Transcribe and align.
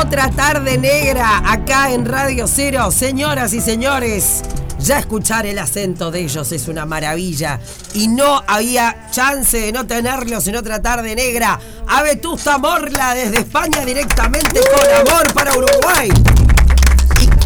Otra 0.00 0.30
tarde 0.30 0.78
negra 0.78 1.42
acá 1.44 1.92
en 1.92 2.06
Radio 2.06 2.46
Cero. 2.48 2.90
Señoras 2.90 3.52
y 3.52 3.60
señores, 3.60 4.40
ya 4.78 4.98
escuchar 4.98 5.44
el 5.44 5.58
acento 5.58 6.10
de 6.10 6.20
ellos 6.20 6.50
es 6.52 6.68
una 6.68 6.86
maravilla. 6.86 7.60
Y 7.92 8.08
no 8.08 8.42
había 8.46 9.10
chance 9.10 9.60
de 9.60 9.72
no 9.72 9.86
tenerlos 9.86 10.46
en 10.46 10.56
otra 10.56 10.80
tarde 10.80 11.14
negra. 11.14 11.60
A 11.86 12.02
Vetusta 12.02 12.56
Morla 12.56 13.14
desde 13.14 13.40
España 13.40 13.84
directamente 13.84 14.60
con 14.74 15.08
amor 15.08 15.34
para 15.34 15.52
Uruguay. 15.52 16.10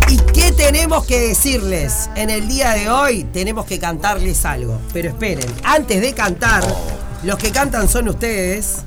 ¿Y, 0.08 0.14
y 0.14 0.16
qué 0.32 0.52
tenemos 0.52 1.04
que 1.06 1.18
decirles? 1.28 2.08
En 2.14 2.30
el 2.30 2.46
día 2.46 2.70
de 2.70 2.88
hoy 2.88 3.24
tenemos 3.24 3.66
que 3.66 3.80
cantarles 3.80 4.44
algo. 4.44 4.80
Pero 4.92 5.08
esperen, 5.08 5.52
antes 5.64 6.00
de 6.00 6.14
cantar, 6.14 6.64
los 7.24 7.36
que 7.36 7.50
cantan 7.50 7.88
son 7.88 8.08
ustedes. 8.08 8.84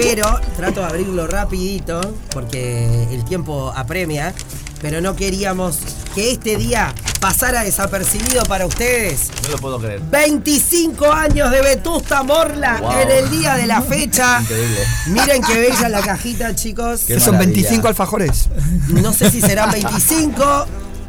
Pero 0.00 0.40
trato 0.56 0.80
de 0.80 0.86
abrirlo 0.86 1.26
rapidito 1.26 2.00
porque 2.32 3.04
el 3.12 3.24
tiempo 3.24 3.72
apremia. 3.76 4.32
Pero 4.80 5.02
no 5.02 5.14
queríamos 5.14 5.76
que 6.14 6.32
este 6.32 6.56
día 6.56 6.94
pasara 7.20 7.62
desapercibido 7.64 8.42
para 8.44 8.64
ustedes. 8.64 9.28
No 9.42 9.50
lo 9.50 9.58
puedo 9.58 9.78
creer. 9.78 10.00
25 10.00 11.12
años 11.12 11.50
de 11.50 11.60
Vetusta 11.60 12.22
Morla 12.22 12.78
Wow. 12.80 12.92
en 13.00 13.10
el 13.10 13.30
día 13.30 13.56
de 13.56 13.66
la 13.66 13.82
fecha. 13.82 14.40
Increíble. 14.40 14.78
Miren 15.08 15.42
qué 15.42 15.60
bella 15.60 15.88
la 15.90 16.00
cajita, 16.00 16.54
chicos. 16.54 17.02
Qué 17.06 17.20
Son 17.20 17.34
maravilla. 17.34 17.56
25 17.56 17.88
alfajores. 17.88 18.48
No 18.88 19.12
sé 19.12 19.30
si 19.30 19.42
serán 19.42 19.70
25, 19.70 20.66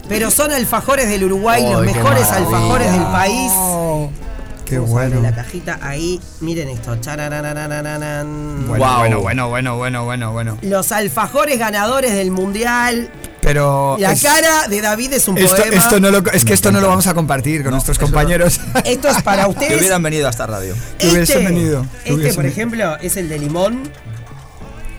pero 0.10 0.30
son 0.32 0.52
alfajores 0.52 1.08
del 1.08 1.24
Uruguay, 1.24 1.64
los 1.64 1.82
¡Ay, 1.82 1.88
qué 1.88 1.94
mejores 1.94 2.28
alfajores 2.30 2.92
del 2.92 3.04
país. 3.04 3.52
Qué 4.72 4.80
Vamos 4.80 4.98
a 4.98 5.02
abrir 5.04 5.16
bueno. 5.18 5.30
la 5.30 5.36
cajita 5.36 5.80
ahí. 5.82 6.20
Miren 6.40 6.70
esto. 6.70 6.96
Bueno, 6.96 8.68
Wow. 8.68 8.98
bueno, 9.00 9.20
bueno, 9.20 9.50
bueno, 9.50 9.76
bueno, 9.78 10.04
bueno, 10.06 10.32
bueno. 10.32 10.58
Los 10.62 10.92
alfajores 10.92 11.60
ganadores 11.60 12.14
del 12.14 12.32
mundial. 12.32 13.12
Pero. 13.42 13.98
La 14.00 14.14
es- 14.14 14.22
cara 14.24 14.68
de 14.70 14.82
David 14.82 15.14
es 15.14 15.28
un 15.28 15.38
Esto, 15.38 15.58
poema. 15.58 15.76
esto 15.76 16.00
no 16.00 16.12
lo, 16.12 16.20
es 16.32 16.46
que 16.46 16.54
esto 16.54 16.72
no 16.72 16.80
lo 16.80 16.88
vamos 16.88 17.08
a 17.08 17.14
compartir 17.14 17.62
con 17.64 17.72
No, 17.72 17.78
nuestros 17.78 18.00
no. 18.00 18.06
compañeros. 18.06 18.62
Esto 18.86 19.10
es 19.10 19.22
para 19.24 19.44
Que 19.46 19.50
ustedes. 19.50 19.80
hubieran 19.80 20.02
venido 20.04 20.28
a 20.28 20.30
esta 20.30 20.46
radio. 20.48 20.74
Que 20.98 21.10
hubiesen 21.10 21.44
venido, 21.44 21.82
que 21.82 21.98
Este, 21.98 22.14
hubiesen 22.14 22.36
por 22.36 22.44
venido. 22.46 22.52
ejemplo, 22.62 22.98
es 23.02 23.18
el 23.18 23.28
de 23.30 23.40
limón. 23.40 23.84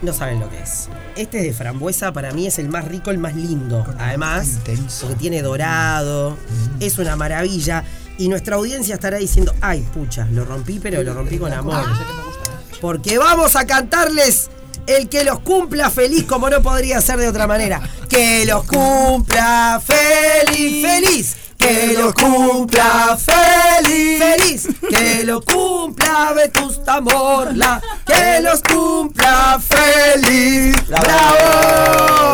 No 0.01 0.11
saben 0.13 0.39
lo 0.41 0.49
que 0.49 0.59
es. 0.59 0.89
Este 1.15 1.37
es 1.39 1.43
de 1.45 1.53
frambuesa, 1.53 2.11
para 2.11 2.31
mí 2.33 2.45
es 2.45 2.59
el 2.59 2.67
más 2.67 2.83
rico, 2.85 3.09
el 3.11 3.17
más 3.19 3.35
lindo. 3.35 3.85
Además, 3.97 4.59
porque 5.01 5.15
tiene 5.15 5.41
dorado, 5.41 6.37
es 6.81 6.97
una 6.97 7.15
maravilla. 7.15 7.85
Y 8.17 8.27
nuestra 8.29 8.57
audiencia 8.57 8.95
estará 8.95 9.17
diciendo, 9.17 9.53
ay, 9.61 9.81
pucha, 9.93 10.27
lo 10.31 10.45
rompí, 10.45 10.79
pero 10.79 11.01
lo 11.03 11.13
rompí 11.13 11.37
con 11.37 11.51
amor. 11.51 11.85
Porque 12.79 13.17
vamos 13.17 13.55
a 13.55 13.65
cantarles 13.65 14.49
el 14.87 15.09
que 15.09 15.23
los 15.23 15.39
cumpla 15.39 15.89
feliz 15.89 16.23
como 16.25 16.49
no 16.49 16.61
podría 16.61 17.01
ser 17.01 17.17
de 17.17 17.27
otra 17.27 17.47
manera. 17.47 17.81
Que 18.09 18.45
los 18.45 18.65
cumpla 18.65 19.81
feliz, 19.83 20.85
feliz. 20.85 21.35
Que 21.57 21.95
los 21.97 22.13
cumpla 22.13 23.17
feliz, 23.17 24.21
feliz. 24.21 24.67
Que 24.89 25.23
lo 25.23 25.41
cumpla 25.41 26.33
Vetusta 26.33 26.99
Morla. 26.99 27.81
Que 28.05 28.41
los 28.41 28.61
cumpla 28.61 29.59
feliz. 29.59 30.75
Bravo. 30.87 31.05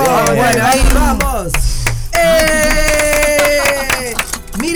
¡Bravo! 0.04 0.36
Bueno, 0.36 0.66
ahí 0.66 0.82
vamos. 0.94 1.54
¡Eh! 2.14 2.89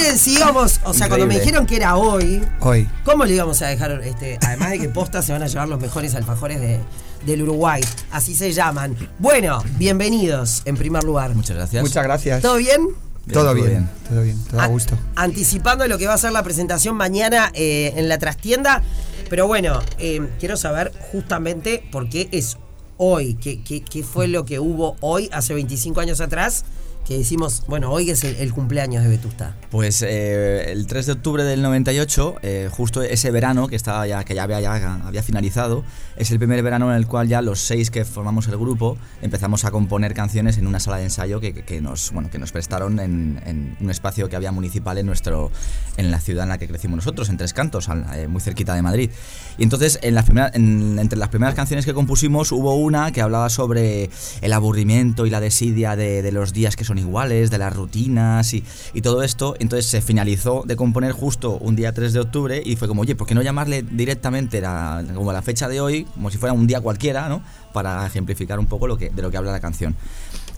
Miren 0.03 0.17
si 0.19 0.33
íbamos, 0.35 0.81
o 0.83 0.93
sea, 0.93 1.07
cuando 1.07 1.25
me 1.25 1.39
dijeron 1.39 1.65
que 1.65 1.77
era 1.77 1.95
hoy, 1.95 2.43
Hoy. 2.59 2.89
¿Cómo 3.05 3.23
le 3.23 3.35
íbamos 3.35 3.61
a 3.61 3.67
dejar, 3.67 4.01
este, 4.03 4.37
además 4.41 4.71
de 4.71 4.79
que 4.79 4.89
posta 4.89 5.21
se 5.21 5.31
van 5.31 5.43
a 5.43 5.47
llevar 5.47 5.69
los 5.69 5.79
mejores 5.79 6.13
alfajores 6.13 6.59
de- 6.59 6.81
del 7.25 7.43
Uruguay? 7.43 7.81
Así 8.11 8.35
se 8.35 8.51
llaman. 8.51 8.97
Bueno, 9.17 9.63
bienvenidos 9.77 10.61
en 10.65 10.75
primer 10.75 11.05
lugar. 11.05 11.33
Muchas 11.35 11.55
gracias. 11.55 11.81
Muchas 11.81 12.03
gracias. 12.03 12.41
¿Todo 12.41 12.58
bien? 12.58 12.81
Bien, 13.25 13.33
todo 13.33 13.53
bien, 13.53 13.67
bien. 13.67 13.89
todo 14.09 14.21
bien, 14.23 14.43
todo 14.43 14.59
a 14.59 14.65
A- 14.65 14.67
gusto. 14.67 14.97
Anticipando 15.15 15.87
lo 15.87 15.97
que 15.97 16.05
va 16.05 16.15
a 16.15 16.17
ser 16.17 16.33
la 16.33 16.43
presentación 16.43 16.97
mañana 16.97 17.49
eh, 17.53 17.93
en 17.95 18.09
la 18.09 18.17
trastienda. 18.17 18.83
Pero 19.30 19.47
bueno, 19.47 19.80
eh, 19.99 20.27
quiero 20.37 20.58
saber 20.58 20.92
justamente 21.13 21.81
por 21.93 22.09
qué 22.09 22.27
es 22.33 22.58
hoy. 22.97 23.36
¿Qué, 23.36 23.63
qué, 23.63 23.81
qué 23.81 24.03
fue 24.03 24.27
lo 24.27 24.43
que 24.43 24.59
hubo 24.59 24.97
hoy, 24.99 25.30
hace 25.31 25.53
25 25.53 26.02
años 26.02 26.19
atrás? 26.19 26.65
Que 27.05 27.17
decimos, 27.17 27.64
bueno, 27.67 27.91
hoy 27.91 28.09
es 28.11 28.23
el, 28.23 28.37
el 28.37 28.53
cumpleaños 28.53 29.03
de 29.03 29.09
Vetusta. 29.09 29.58
Pues 29.69 30.02
eh, 30.03 30.71
el 30.71 30.87
3 30.87 31.05
de 31.08 31.11
octubre 31.11 31.43
del 31.43 31.61
98, 31.61 32.36
eh, 32.41 32.69
justo 32.71 33.02
ese 33.02 33.30
verano 33.30 33.67
que 33.67 33.75
estaba 33.75 34.08
ya 34.08 34.23
que 34.23 34.33
ya 34.33 34.43
había, 34.43 34.61
ya 34.61 35.02
había 35.05 35.21
finalizado, 35.21 35.83
es 36.15 36.31
el 36.31 36.37
primer 36.37 36.63
verano 36.63 36.89
en 36.92 36.95
el 36.97 37.05
cual 37.05 37.27
ya 37.27 37.42
los 37.42 37.59
seis 37.59 37.92
que 37.92 38.05
formamos 38.05 38.47
el 38.47 38.58
grupo 38.58 38.97
empezamos 39.21 39.65
a 39.65 39.71
componer 39.71 40.13
canciones 40.13 40.58
en 40.58 40.65
una 40.65 40.80
sala 40.80 40.95
de 40.97 41.03
ensayo 41.03 41.42
que, 41.42 41.53
que- 41.53 41.63
que 41.65 41.81
nos 41.81 42.11
bueno 42.13 42.30
que 42.31 42.39
nos 42.39 42.53
prestaron 42.53 42.97
en, 43.02 43.42
en 43.45 43.75
un 43.81 43.89
espacio 43.92 44.30
que 44.30 44.37
había 44.37 44.53
municipal 44.53 44.97
en 44.97 45.05
nuestro 45.05 45.52
en 45.97 46.09
la 46.09 46.21
ciudad 46.21 46.43
en 46.43 46.49
la 46.49 46.58
que 46.58 46.67
crecimos 46.69 46.95
nosotros, 46.95 47.27
en 47.27 47.36
Tres 47.36 47.52
Cantos, 47.52 47.89
al- 47.89 48.05
eh, 48.15 48.30
muy 48.30 48.39
cerquita 48.39 48.75
de 48.75 48.81
Madrid. 48.81 49.09
Y 49.58 49.63
entonces 49.63 49.99
en 50.03 50.15
las 50.15 50.23
primeras- 50.23 50.55
en- 50.55 50.97
entre 50.99 51.19
las 51.19 51.27
primeras 51.27 51.53
canciones 51.53 51.86
que 51.86 51.93
compusimos 51.93 52.53
hubo 52.53 52.75
una 52.77 53.11
que 53.11 53.21
hablaba 53.21 53.49
sobre 53.49 54.09
el 54.42 54.53
aburrimiento 54.53 55.25
y 55.25 55.30
la 55.30 55.42
desidia 55.42 55.97
de, 55.97 56.21
de 56.21 56.31
los 56.31 56.53
días 56.53 56.77
que 56.77 56.86
son 56.86 56.92
iguales, 56.98 57.52
de 57.52 57.58
las 57.58 57.76
rutinas 57.76 58.54
y, 58.54 58.64
y 58.93 59.02
todo 59.02 59.23
esto. 59.23 59.55
Entonces 59.59 59.86
se 59.86 60.02
finalizó 60.02 60.64
de 60.65 60.76
componer 60.76 61.11
justo 61.11 61.58
un 61.59 61.76
día 61.76 61.93
3 61.93 62.14
de 62.14 62.20
octubre 62.20 62.61
y 62.64 62.76
fue 62.76 62.87
como, 62.87 63.02
oye, 63.02 63.15
¿por 63.15 63.27
qué 63.27 63.36
no 63.36 63.42
llamarle 63.42 63.83
directamente 63.83 64.61
la, 64.61 65.04
como 65.14 65.31
la 65.31 65.42
fecha 65.42 65.67
de 65.67 65.81
hoy, 65.81 66.05
como 66.05 66.30
si 66.30 66.37
fuera 66.37 66.54
un 66.54 66.67
día 66.67 66.81
cualquiera, 66.81 67.30
¿no? 67.30 67.42
Para 67.71 68.05
ejemplificar 68.05 68.59
un 68.59 68.67
poco 68.67 68.87
lo 68.87 68.98
que, 68.98 69.09
de 69.09 69.21
lo 69.21 69.31
que 69.31 69.37
habla 69.37 69.52
la 69.52 69.59
canción. 69.59 69.95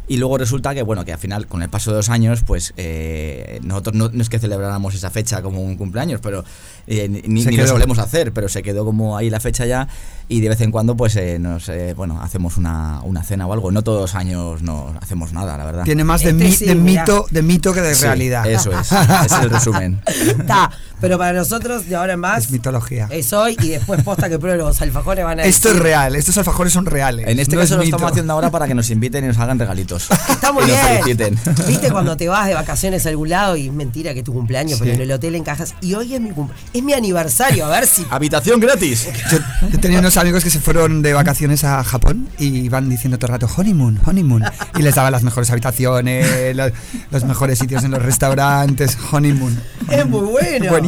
Y 0.07 0.17
luego 0.17 0.37
resulta 0.37 0.73
que, 0.75 0.83
bueno, 0.83 1.03
que 1.03 1.13
al 1.13 1.19
final, 1.19 1.47
con 1.47 1.63
el 1.63 1.69
paso 1.69 1.91
de 1.91 1.97
los 1.97 2.09
años, 2.09 2.41
pues 2.45 2.73
eh, 2.77 3.59
nosotros 3.63 3.95
no, 3.95 4.09
no 4.13 4.21
es 4.21 4.29
que 4.29 4.37
celebráramos 4.39 4.93
esa 4.93 5.09
fecha 5.09 5.41
como 5.41 5.61
un 5.61 5.77
cumpleaños, 5.77 6.19
pero 6.21 6.43
eh, 6.87 7.07
ni, 7.09 7.21
ni 7.27 7.41
Se 7.43 7.51
lo 7.51 7.57
quedó. 7.57 7.67
solemos 7.69 7.97
hacer, 7.97 8.31
pero 8.31 8.47
se 8.47 8.61
quedó 8.61 8.85
como 8.85 9.17
ahí 9.17 9.29
la 9.31 9.39
fecha 9.39 9.65
ya 9.65 9.87
y 10.27 10.41
de 10.41 10.49
vez 10.49 10.61
en 10.61 10.71
cuando, 10.71 10.95
pues, 10.95 11.15
eh, 11.15 11.39
nos, 11.39 11.69
eh, 11.69 11.93
bueno, 11.95 12.21
hacemos 12.21 12.57
una, 12.57 13.01
una 13.03 13.23
cena 13.23 13.47
o 13.47 13.53
algo. 13.53 13.71
No 13.71 13.81
todos 13.83 14.01
los 14.01 14.15
años 14.15 14.61
no 14.61 14.93
hacemos 15.01 15.33
nada, 15.33 15.57
la 15.57 15.65
verdad. 15.65 15.83
Tiene 15.85 16.03
más 16.03 16.21
de, 16.21 16.29
Este 16.31 16.43
mi- 16.43 16.51
sí, 16.51 16.65
de 16.65 16.75
mito, 16.75 17.25
de 17.31 17.41
mito 17.41 17.73
que 17.73 17.81
de 17.81 17.95
Sí, 17.95 18.03
realidad. 18.03 18.45
Eso 18.49 18.71
es, 18.79 18.91
ese 18.91 19.05
es 19.25 19.31
el 19.41 19.49
resumen. 19.49 20.01
Está, 20.07 20.71
pero 21.01 21.17
para 21.17 21.33
nosotros 21.33 21.87
de 21.87 21.95
ahora 21.95 22.13
en 22.13 22.19
más 22.19 22.45
Es 22.45 22.51
mitología. 22.51 23.07
es 23.11 23.31
hoy 23.33 23.57
y 23.61 23.69
después 23.69 24.01
posta 24.03 24.29
que 24.29 24.39
prueben 24.39 24.59
los 24.59 24.81
alfajores 24.81 25.23
van 25.25 25.39
a 25.39 25.43
Esto 25.43 25.69
es 25.69 25.73
decir, 25.75 25.83
real, 25.83 26.15
estos 26.15 26.37
alfajores 26.37 26.73
son 26.73 26.85
reales. 26.85 27.27
En 27.27 27.39
este 27.39 27.55
no 27.55 27.61
caso 27.61 27.73
es 27.73 27.77
lo 27.79 27.83
mito. 27.85 27.95
estamos 27.97 28.11
haciendo 28.11 28.33
ahora 28.33 28.49
para 28.51 28.67
que 28.67 28.75
nos 28.75 28.89
inviten 28.89 29.23
y 29.25 29.27
nos 29.27 29.37
hagan 29.37 29.59
regalitos. 29.59 30.09
Está 30.29 30.51
muy 30.51 30.63
y 30.63 30.67
nos 30.67 30.75
bien. 30.75 30.87
feliciten. 31.03 31.39
¿Viste 31.67 31.91
cuando 31.91 32.15
te 32.17 32.27
vas 32.27 32.47
de 32.47 32.53
vacaciones 32.55 33.05
a 33.05 33.09
algún 33.09 33.29
lado 33.29 33.55
y 33.55 33.67
es 33.67 33.73
mentira 33.73 34.13
que 34.13 34.19
es 34.19 34.25
tu 34.25 34.33
cumpleaños, 34.33 34.79
pero 34.79 34.91
Sí. 34.91 34.95
en 34.95 35.01
el 35.01 35.11
hotel 35.11 35.35
encajas? 35.35 35.75
Y 35.81 35.93
hoy 35.95 36.13
es 36.15 36.21
mi 36.21 36.31
cum- 36.31 36.49
es 36.73 36.83
mi 36.83 36.93
aniversario, 36.93 37.65
a 37.65 37.69
ver 37.69 37.87
si. 37.87 38.05
Habitación 38.09 38.59
gratis. 38.59 39.07
Yo, 39.31 39.37
yo 39.71 39.79
tenía 39.79 39.99
unos 39.99 40.15
amigos 40.17 40.43
que 40.43 40.49
se 40.49 40.59
fueron 40.59 41.01
de 41.01 41.13
vacaciones 41.13 41.63
a 41.63 41.83
Japón 41.83 42.27
y 42.37 42.59
iban 42.59 42.89
diciendo 42.89 43.17
todo 43.17 43.33
el 43.33 43.39
rato 43.41 43.53
honeymoon, 43.57 43.99
honeymoon. 44.05 44.43
Y 44.77 44.81
les 44.81 44.95
daban 44.95 45.11
las 45.11 45.23
mejores 45.23 45.49
habitaciones, 45.51 46.55
los, 46.55 46.71
los 47.11 47.23
mejores 47.25 47.59
sitios 47.59 47.83
en 47.83 47.91
los 47.91 48.01
restaurantes, 48.01 48.97
honeymoon. 49.11 49.59
Es 49.89 50.05
muy 50.05 50.21
bueno. 50.21 50.69
Buenísimo. 50.69 50.84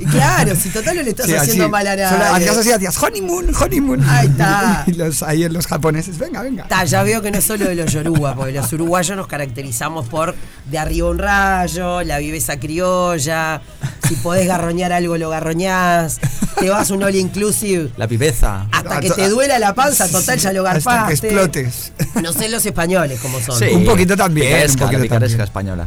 Y 0.00 0.04
Claro, 0.06 0.54
si 0.56 0.68
total 0.70 0.96
no 0.96 1.02
le 1.02 1.10
estás 1.10 1.26
Sí, 1.26 1.34
haciendo 1.34 1.64
así. 1.64 1.70
mal 1.70 1.86
a 1.86 1.96
nadie. 1.96 2.48
Hacías 2.48 3.02
honeymoon, 3.02 3.54
honeymoon. 3.54 4.02
Ahí 4.08 4.26
está. 4.28 4.84
Y 4.86 4.92
los, 4.92 5.22
ahí 5.22 5.44
en 5.44 5.52
los 5.52 5.66
japoneses, 5.66 6.18
venga, 6.18 6.42
venga. 6.42 6.66
Ta, 6.68 6.84
ya 6.84 7.02
veo 7.02 7.20
que 7.22 7.30
no 7.30 7.38
es 7.38 7.44
solo 7.44 7.64
de 7.66 7.74
los 7.74 7.92
yoruba, 7.92 8.34
porque 8.34 8.52
los 8.52 8.72
uruguayos 8.72 9.16
nos 9.16 9.26
caracterizamos 9.26 10.06
por 10.08 10.34
de 10.70 10.78
arriba 10.78 11.08
un 11.10 11.18
rayo, 11.18 12.02
la 12.02 12.18
viveza 12.18 12.58
criolla, 12.58 13.60
si 14.08 14.14
podés 14.16 14.46
garroñar 14.46 14.92
algo 14.92 15.16
lo 15.18 15.30
garroñás, 15.30 16.18
te 16.58 16.70
vas 16.70 16.90
un 16.90 17.02
all 17.02 17.14
inclusive 17.14 17.90
La 17.96 18.08
pibeza. 18.08 18.66
hasta 18.72 19.00
que 19.00 19.10
te 19.10 19.28
duela 19.28 19.58
la 19.58 19.74
panza, 19.74 20.08
total 20.08 20.38
ya 20.38 20.52
lo 20.52 20.66
Hasta 20.66 20.78
que 20.80 20.84
garpaste. 20.96 21.26
explotes. 21.28 21.92
No 22.22 22.32
sé 22.32 22.48
los 22.48 22.64
españoles 22.64 23.20
cómo 23.20 23.40
son. 23.40 23.62
Un 23.74 23.84
poquito 23.84 24.16
también, 24.16 24.46
Picaresca, 24.46 24.84
un 24.84 24.90
poquito 24.90 24.98
la 24.98 25.02
picaresca 25.02 25.46
también. 25.46 25.76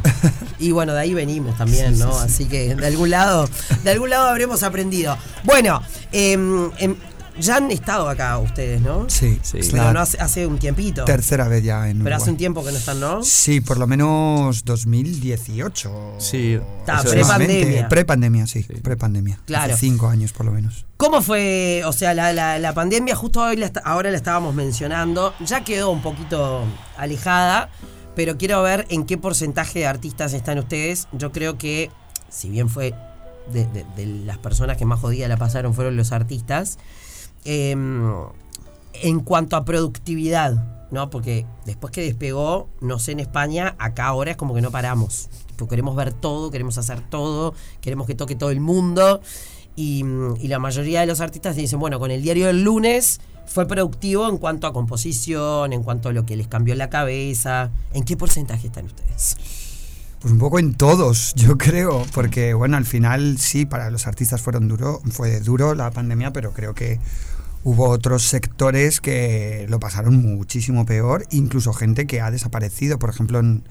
Y 0.58 0.70
bueno, 0.72 0.92
de 0.92 1.00
ahí 1.00 1.14
venimos 1.14 1.56
también, 1.56 1.98
¿no? 1.98 2.16
Así 2.18 2.44
que 2.44 2.74
de 2.74 2.86
algún 2.86 3.10
lado, 3.10 3.48
de 3.84 3.90
algún 3.90 4.10
lado 4.10 4.28
habremos 4.28 4.62
aprendido. 4.62 5.16
Bueno, 5.44 5.80
em, 6.12 6.70
em, 6.78 6.96
ya 7.38 7.56
han 7.56 7.70
estado 7.70 8.08
acá 8.08 8.36
ustedes, 8.38 8.82
¿no? 8.82 9.08
Sí, 9.08 9.38
Sí. 9.42 9.60
Pero 9.70 9.92
no 9.94 10.00
hace, 10.00 10.18
hace 10.20 10.46
un 10.46 10.58
tiempito. 10.58 11.04
tercera 11.06 11.48
vez 11.48 11.62
ya 11.64 11.88
en 11.88 12.02
Pero 12.04 12.16
hace 12.16 12.30
un 12.30 12.36
tiempo 12.36 12.62
que 12.64 12.70
no 12.72 12.76
están, 12.78 13.00
¿no? 13.00 13.22
Sí, 13.24 13.60
por 13.62 13.78
lo 13.78 13.86
menos 13.86 14.62
2018. 15.24 16.16
Sí, 16.18 16.58
Ta, 16.84 16.98
eso 16.98 17.08
es. 17.08 17.12
pre-pandemia. 17.14 17.88
Pre-pandemia, 17.88 18.46
sí, 18.46 18.62
pre-pandemia. 18.82 19.40
Claro. 19.46 19.72
Hace 19.74 19.80
cinco 19.80 20.08
años 20.08 20.32
por 20.32 20.46
lo 20.46 20.52
menos. 20.52 20.84
¿Cómo 20.96 21.22
fue, 21.22 21.82
o 21.86 21.92
sea, 21.92 22.12
la, 22.14 22.32
la- 22.32 22.58
la 22.58 22.74
pandemia, 22.74 23.14
justo 23.16 23.40
hoy 23.42 23.56
la 23.56 23.70
ahora 23.84 24.10
la 24.10 24.16
estábamos 24.18 24.54
mencionando, 24.54 25.34
ya 25.40 25.64
quedó 25.64 25.90
un 25.90 26.02
poquito 26.02 26.64
alejada, 26.98 27.70
pero 28.14 28.36
quiero 28.36 28.62
ver 28.62 28.86
en 28.90 29.06
qué 29.06 29.16
porcentaje 29.16 29.78
de 29.78 29.86
artistas 29.86 30.34
están 30.34 30.58
ustedes. 30.58 31.08
Yo 31.12 31.32
creo 31.32 31.56
que, 31.56 31.90
si 32.28 32.50
bien 32.50 32.68
fue 32.68 32.92
de, 33.52 34.06
las 34.24 34.38
personas 34.38 34.76
que 34.76 34.84
más 34.84 35.00
jodida 35.00 35.28
la 35.28 35.36
pasaron 35.36 35.74
fueron 35.74 35.96
los 35.96 36.12
artistas, 36.12 36.78
em, 37.44 38.12
en 38.94 39.20
cuanto 39.20 39.56
a 39.56 39.64
productividad, 39.64 40.88
¿no? 40.90 41.10
Porque 41.10 41.46
después 41.64 41.92
que 41.92 42.02
despegó, 42.02 42.68
no 42.80 42.98
sé 42.98 43.12
en 43.12 43.20
España, 43.20 43.76
acá 43.78 44.06
ahora 44.06 44.32
es 44.32 44.36
como 44.36 44.54
que 44.54 44.60
no 44.60 44.70
paramos. 44.70 45.28
Tipo, 45.46 45.68
queremos 45.68 45.96
ver 45.96 46.12
todo, 46.12 46.50
queremos 46.50 46.78
hacer 46.78 47.00
todo, 47.00 47.54
queremos 47.80 48.06
que 48.06 48.14
toque 48.14 48.34
todo 48.34 48.50
el 48.50 48.60
mundo. 48.60 49.20
Y, 49.76 50.04
y 50.40 50.48
la 50.48 50.58
mayoría 50.58 51.00
de 51.00 51.06
los 51.06 51.20
artistas 51.20 51.56
dicen, 51.56 51.78
bueno, 51.78 51.98
con 51.98 52.10
el 52.10 52.22
diario 52.22 52.46
del 52.48 52.62
lunes 52.62 53.20
fue 53.46 53.66
productivo 53.66 54.28
en 54.28 54.38
cuanto 54.38 54.66
a 54.66 54.72
composición, 54.72 55.72
en 55.72 55.82
cuanto 55.82 56.08
a 56.08 56.12
lo 56.12 56.26
que 56.26 56.36
les 56.36 56.48
cambió 56.48 56.74
la 56.74 56.90
cabeza. 56.90 57.70
¿En 57.92 58.04
qué 58.04 58.16
porcentaje 58.16 58.68
están 58.68 58.86
ustedes? 58.86 59.36
Pues 60.20 60.32
un 60.32 60.38
poco 60.38 60.58
en 60.58 60.74
todos, 60.74 61.34
yo 61.36 61.56
creo, 61.56 62.04
porque 62.12 62.52
bueno, 62.52 62.76
al 62.76 62.84
final 62.84 63.38
sí, 63.38 63.64
para 63.64 63.90
los 63.90 64.06
artistas 64.06 64.42
fueron 64.42 64.68
duro, 64.68 65.00
fue 65.10 65.40
duro 65.40 65.74
la 65.74 65.90
pandemia, 65.90 66.32
pero 66.32 66.52
creo 66.52 66.74
que 66.74 67.00
hubo 67.64 67.88
otros 67.88 68.24
sectores 68.24 69.00
que 69.00 69.66
lo 69.70 69.80
pasaron 69.80 70.16
muchísimo 70.16 70.84
peor, 70.84 71.26
incluso 71.30 71.72
gente 71.72 72.06
que 72.06 72.20
ha 72.20 72.30
desaparecido, 72.30 72.98
por 72.98 73.08
ejemplo, 73.08 73.38
en, 73.38 73.62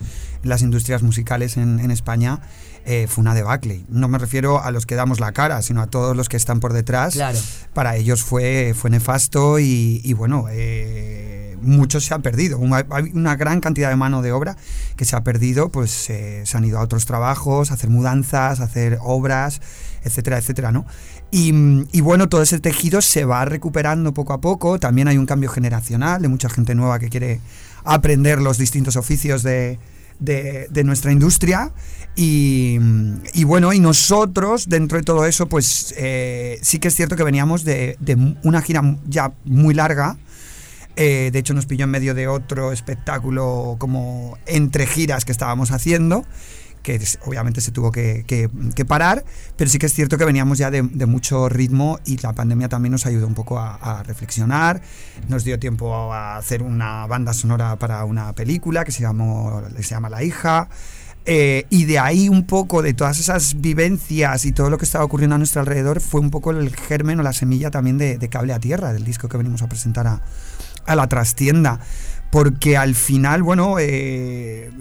las 0.42 0.64
industrias 0.64 1.04
musicales 1.04 1.56
en, 1.58 1.80
en 1.80 1.92
España 1.92 2.42
eh, 2.86 3.08
fue 3.08 3.22
una 3.22 3.34
debacle. 3.34 3.84
No 3.90 4.08
me 4.08 4.18
refiero 4.18 4.64
a 4.64 4.72
los 4.72 4.86
que 4.86 4.96
damos 4.96 5.20
la 5.20 5.32
cara, 5.32 5.62
sino 5.62 5.82
a 5.82 5.88
todos 5.88 6.16
los 6.16 6.30
que 6.30 6.38
están 6.38 6.60
por 6.60 6.74
detrás. 6.74 7.14
Claro. 7.14 7.38
Para 7.74 7.96
ellos 7.96 8.24
fue, 8.24 8.74
fue 8.76 8.90
nefasto 8.90 9.60
y, 9.60 10.02
y 10.04 10.14
bueno, 10.14 10.46
eh, 10.50 11.58
mucho 11.62 12.00
se 12.00 12.14
ha 12.14 12.20
perdido. 12.20 12.58
Una, 12.58 12.86
hay 12.90 13.12
una 13.14 13.36
gran 13.36 13.62
cantidad 13.62 13.90
de 13.90 13.96
mano 13.96 14.22
de 14.22 14.32
obra 14.32 14.58
que 14.96 15.06
se 15.06 15.16
ha 15.16 15.24
perdido, 15.24 15.70
pues 15.70 16.10
eh, 16.10 16.44
se 16.46 16.58
han 16.58 16.66
ido 16.66 16.80
a 16.80 16.82
otros 16.82 17.06
trabajos, 17.06 17.72
a 17.72 17.76
hacer 17.76 17.90
mudanzas, 17.90 18.60
a 18.60 18.64
hacer 18.64 18.98
obras, 19.02 19.62
etcétera, 20.04 20.38
etcétera, 20.38 20.72
¿no? 20.72 20.86
Y, 21.32 21.54
y, 21.92 22.02
bueno, 22.02 22.28
todo 22.28 22.42
ese 22.42 22.60
tejido 22.60 23.02
se 23.02 23.24
va 23.24 23.46
recuperando 23.46 24.16
poco 24.16 24.34
a 24.34 24.42
poco. 24.42 24.80
También 24.80 25.08
hay 25.08 25.18
un 25.18 25.28
cambio 25.28 25.50
generacional 25.50 26.24
de 26.24 26.28
mucha 26.28 26.50
gente 26.50 26.74
nueva 26.74 26.98
que 26.98 27.10
quiere 27.10 27.40
aprender 27.84 28.42
los 28.42 28.58
distintos 28.58 28.96
oficios 28.96 29.44
de, 29.44 29.78
de, 30.20 30.68
de 30.70 30.84
nuestra 30.84 31.12
industria. 31.12 31.72
Y, 32.16 32.78
y, 33.34 33.44
bueno, 33.46 33.72
y 33.74 33.80
nosotros, 33.80 34.68
dentro 34.68 34.98
de 34.98 35.04
todo 35.04 35.26
eso, 35.26 35.48
pues 35.48 35.94
eh, 35.98 36.60
sí 36.62 36.80
que 36.80 36.90
es 36.90 36.96
cierto 36.96 37.16
que 37.16 37.24
veníamos 37.24 37.64
de, 37.64 37.96
de 38.00 38.36
una 38.44 38.62
gira 38.62 38.98
ya 39.08 39.32
muy 39.46 39.74
larga. 39.74 40.18
Eh, 40.96 41.30
de 41.32 41.40
hecho, 41.40 41.54
nos 41.54 41.66
pilló 41.66 41.86
en 41.86 41.92
medio 41.92 42.14
de 42.14 42.28
otro 42.28 42.74
espectáculo 42.74 43.78
como 43.80 44.38
entre 44.48 44.86
giras 44.86 45.24
que 45.24 45.32
estábamos 45.32 45.72
haciendo 45.72 46.26
que 46.84 47.00
obviamente 47.26 47.62
se 47.62 47.72
tuvo 47.72 47.92
que, 47.92 48.24
que, 48.26 48.86
parar, 48.86 49.24
pero 49.58 49.70
sí 49.70 49.78
que 49.78 49.86
es 49.86 49.94
cierto 49.94 50.18
que 50.18 50.26
veníamos 50.26 50.58
ya 50.58 50.72
de, 50.72 50.82
mucho 50.82 51.50
ritmo 51.50 52.00
y 52.06 52.18
la 52.18 52.34
pandemia 52.34 52.70
también 52.70 52.92
nos 52.92 53.06
ayudó 53.06 53.28
un 53.28 53.36
poco 53.36 53.60
a, 53.60 53.76
a, 53.76 54.04
reflexionar, 54.04 54.82
nos 55.28 55.44
dio 55.44 55.60
tiempo 55.60 56.14
a 56.14 56.38
hacer 56.38 56.64
una 56.64 57.06
banda 57.08 57.34
sonora 57.34 57.76
para 57.78 58.04
una 58.06 58.34
película 58.34 58.86
que 58.86 58.92
se, 58.92 59.02
llamó, 59.02 59.62
se 59.76 59.84
llama 59.84 60.10
La 60.10 60.24
hija. 60.24 60.70
Eh, 61.26 61.66
y 61.70 61.86
de 61.86 62.00
ahí 62.00 62.28
un 62.28 62.48
poco, 62.48 62.82
de 62.82 62.94
todas 62.94 63.20
esas 63.20 63.62
vivencias 63.62 64.46
y 64.46 64.52
todo 64.52 64.70
lo 64.70 64.78
que 64.80 64.86
estaba 64.86 65.04
ocurriendo 65.04 65.36
a 65.36 65.38
nuestro 65.38 65.62
alrededor, 65.62 66.00
fue 66.02 66.22
un 66.22 66.32
poco 66.32 66.50
el 66.52 66.76
germen 66.76 67.20
o 67.20 67.24
la 67.24 67.34
semilla 67.34 67.70
también 67.70 67.98
de, 68.00 68.18
de 68.18 68.30
Cable 68.30 68.54
a 68.54 68.60
Tierra, 68.60 68.94
del 68.94 69.04
disco 69.04 69.28
que 69.28 69.38
venimos 69.38 69.62
a 69.62 69.68
presentar 69.68 70.08
a, 70.08 70.24
a 70.88 70.96
la 70.96 71.08
trastienda 71.08 71.80
porque 72.32 72.78
al 72.78 72.94
final, 72.94 73.42
bueno, 73.42 73.78
eh, 73.80 74.72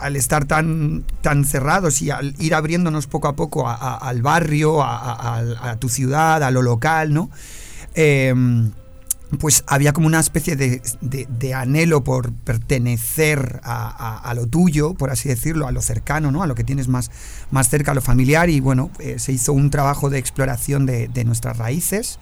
al 0.00 0.16
estar 0.16 0.44
tan, 0.44 1.04
tan 1.22 1.44
cerrados 1.44 2.02
y 2.02 2.10
al 2.10 2.34
ir 2.38 2.54
abriéndonos 2.54 3.06
poco 3.06 3.28
a 3.28 3.34
poco 3.34 3.68
al 3.68 4.22
barrio, 4.22 4.82
a, 4.82 5.76
tu 5.80 5.88
ciudad, 5.88 6.42
a 6.42 6.50
lo 6.50 6.62
local, 6.62 7.12
¿no? 7.12 7.30
Eh, 7.94 8.32
pues 9.40 9.62
había 9.66 9.92
como 9.92 10.06
una 10.06 10.20
especie 10.20 10.56
de, 10.56 11.54
anhelo 11.54 12.02
por 12.02 12.32
pertenecer 12.32 13.60
a, 13.62 14.32
lo 14.34 14.46
tuyo, 14.46 14.94
por 14.94 15.10
así 15.10 15.28
decirlo, 15.28 15.66
a 15.66 15.72
lo 15.72 15.82
cercano, 15.82 16.30
¿no? 16.30 16.42
A 16.42 16.46
lo 16.46 16.54
que 16.54 16.64
tienes 16.64 16.88
más, 16.88 17.10
más 17.50 17.68
cerca, 17.68 17.90
a 17.90 17.94
lo 17.94 18.00
familiar, 18.00 18.48
y 18.48 18.60
bueno, 18.60 18.90
eh, 19.00 19.18
se 19.18 19.32
hizo 19.32 19.52
un 19.52 19.70
trabajo 19.70 20.10
de 20.10 20.18
exploración 20.18 20.86
de 20.86 21.24
nuestras 21.24 21.58
raíces 21.58 22.18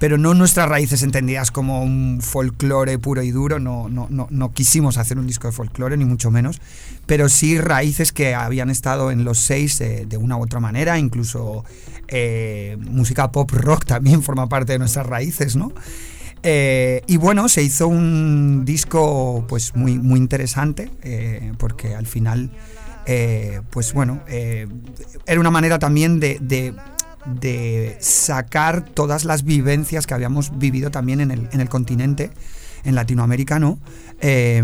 pero 0.00 0.16
no 0.16 0.32
nuestras 0.32 0.66
raíces 0.66 1.02
entendidas 1.02 1.50
como 1.50 1.82
un 1.82 2.20
folclore 2.22 2.98
puro 2.98 3.22
y 3.22 3.30
duro, 3.30 3.60
no, 3.60 3.90
no, 3.90 4.06
no, 4.08 4.26
no 4.30 4.52
quisimos 4.52 4.96
hacer 4.96 5.18
un 5.18 5.26
disco 5.26 5.46
de 5.46 5.52
folclore, 5.52 5.98
ni 5.98 6.06
mucho 6.06 6.30
menos, 6.30 6.58
pero 7.04 7.28
sí 7.28 7.58
raíces 7.58 8.10
que 8.10 8.34
habían 8.34 8.70
estado 8.70 9.10
en 9.10 9.24
los 9.24 9.38
seis 9.38 9.78
eh, 9.82 10.06
de 10.08 10.16
una 10.16 10.38
u 10.38 10.42
otra 10.42 10.58
manera, 10.58 10.98
incluso 10.98 11.66
eh, 12.08 12.78
música 12.80 13.30
pop 13.30 13.50
rock 13.52 13.84
también 13.84 14.22
forma 14.22 14.48
parte 14.48 14.72
de 14.72 14.78
nuestras 14.78 15.06
raíces, 15.06 15.54
¿no? 15.54 15.70
Eh, 16.42 17.02
y 17.06 17.18
bueno, 17.18 17.50
se 17.50 17.62
hizo 17.62 17.86
un 17.86 18.64
disco 18.64 19.44
pues 19.50 19.76
muy, 19.76 19.98
muy 19.98 20.18
interesante, 20.18 20.90
porque 21.58 21.94
al 21.94 22.06
final, 22.06 22.50
pues 23.68 23.92
bueno, 23.92 24.22
era 24.26 25.40
una 25.40 25.50
manera 25.50 25.78
también 25.78 26.20
de 26.20 26.72
de 27.26 27.96
sacar 28.00 28.84
todas 28.84 29.24
las 29.24 29.44
vivencias 29.44 30.06
que 30.06 30.14
habíamos 30.14 30.58
vivido 30.58 30.90
también 30.90 31.20
en 31.20 31.30
el, 31.30 31.48
en 31.52 31.60
el 31.60 31.68
continente, 31.68 32.30
en 32.84 32.94
Latinoamérica, 32.94 33.58
¿no? 33.58 33.78
Eh, 34.20 34.62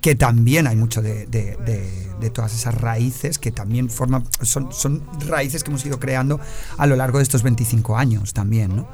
que 0.00 0.14
también 0.14 0.66
hay 0.66 0.76
mucho 0.76 1.02
de, 1.02 1.26
de, 1.26 2.30
todas 2.30 2.54
esas 2.54 2.74
raíces 2.74 3.38
que 3.38 3.52
también 3.52 3.90
forman, 3.90 4.24
son, 4.40 4.72
son 4.72 5.02
raíces 5.28 5.62
que 5.62 5.70
hemos 5.70 5.84
ido 5.84 6.00
creando 6.00 6.40
a 6.78 6.86
lo 6.86 6.96
largo 6.96 7.18
de 7.18 7.22
estos 7.22 7.42
25 7.42 7.98
años 7.98 8.32
también, 8.32 8.74
¿no? 8.74 8.88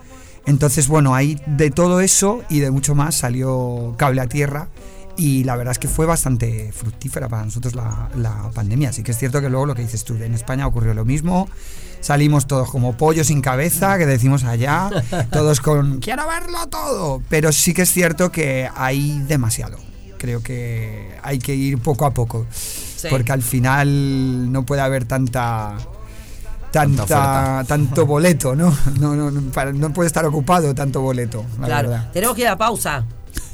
Entonces, 0.47 0.89
bueno, 0.89 1.15
ahí 1.15 1.41
de 1.47 1.71
todo 1.71 2.01
eso 2.01 2.43
y 2.49 2.59
de 2.59 2.73
mucho 2.73 2.97
más 2.97 3.15
salió 3.15 3.95
Cable 3.97 4.21
a 4.21 4.27
Tierra 4.27 4.69
y 5.17 5.45
la 5.45 5.55
verdad 5.55 5.73
es 5.73 5.79
que 5.79 5.87
fue 5.87 6.07
bastante 6.07 6.73
fructífera 6.73 7.29
para 7.29 7.45
nosotros 7.45 7.75
la, 7.75 8.11
la 8.17 8.51
pandemia. 8.53 8.89
Así 8.89 9.03
que 9.03 9.13
es 9.13 9.19
cierto 9.19 9.41
que 9.41 9.49
luego 9.49 9.67
lo 9.67 9.75
que 9.75 9.83
dices 9.83 10.03
tú, 10.03 10.15
en 10.15 10.35
España 10.35 10.67
ocurrió 10.67 10.95
lo 10.95 11.05
mismo 11.05 11.49
salimos 12.01 12.47
todos 12.47 12.71
como 12.71 12.97
pollos 12.97 13.29
sin 13.29 13.41
cabeza, 13.41 13.99
que 13.99 14.07
decimos 14.07 14.45
allá, 14.45 14.91
todos 15.33 15.61
con 15.61 16.01
quiero 16.01 16.27
verlo 16.27 16.67
todo, 16.69 17.23
pero 17.29 17.53
sí 17.53 17.75
que 17.75 17.83
es 17.83 17.93
cierto 17.93 18.33
que 18.33 18.69
hay 18.75 19.21
demasiado. 19.27 19.79
Creo 20.19 20.43
que 20.43 21.17
hay 21.23 21.39
que 21.39 21.55
ir 21.55 21.79
poco 21.79 22.05
a 22.05 22.13
poco, 22.13 22.47
sí. 22.51 23.09
porque 23.09 23.33
al 23.33 23.43
final 23.43 24.53
no 24.53 24.67
puede 24.67 24.83
haber 24.83 25.07
tanta 25.07 25.77
tanta, 26.71 27.65
tanto 27.67 28.07
boleto, 28.07 28.55
¿no? 28.55 28.77
No, 29.01 29.17
no, 29.17 29.31
no, 29.31 29.41
para, 29.53 29.73
no 29.73 29.93
puede 29.93 30.09
estar 30.09 30.25
ocupado 30.27 30.75
tanto 30.75 31.01
boleto. 31.01 31.45
claro, 31.57 31.89
verdad. 31.89 32.11
tenemos 32.13 32.37
que 32.37 32.43
ir 32.43 32.49
a 32.49 32.57
pausa 32.57 33.05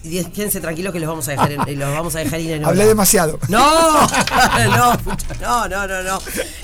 y 0.02 0.24
quédense 0.24 0.60
tranquilos 0.60 0.92
que 0.92 1.00
los 1.00 1.08
vamos 1.08 1.26
a 1.28 1.32
dejar 1.32 1.52
en, 1.52 1.78
los 1.78 1.92
vamos 1.92 2.14
a 2.14 2.20
dejar 2.20 2.40
ir 2.40 2.52
en 2.52 2.64
Hablé 2.64 2.86
demasiado. 2.86 3.38
No, 3.48 4.06
no, 5.40 5.68
no, 5.68 5.86
no, 5.86 6.02
no. 6.02 6.18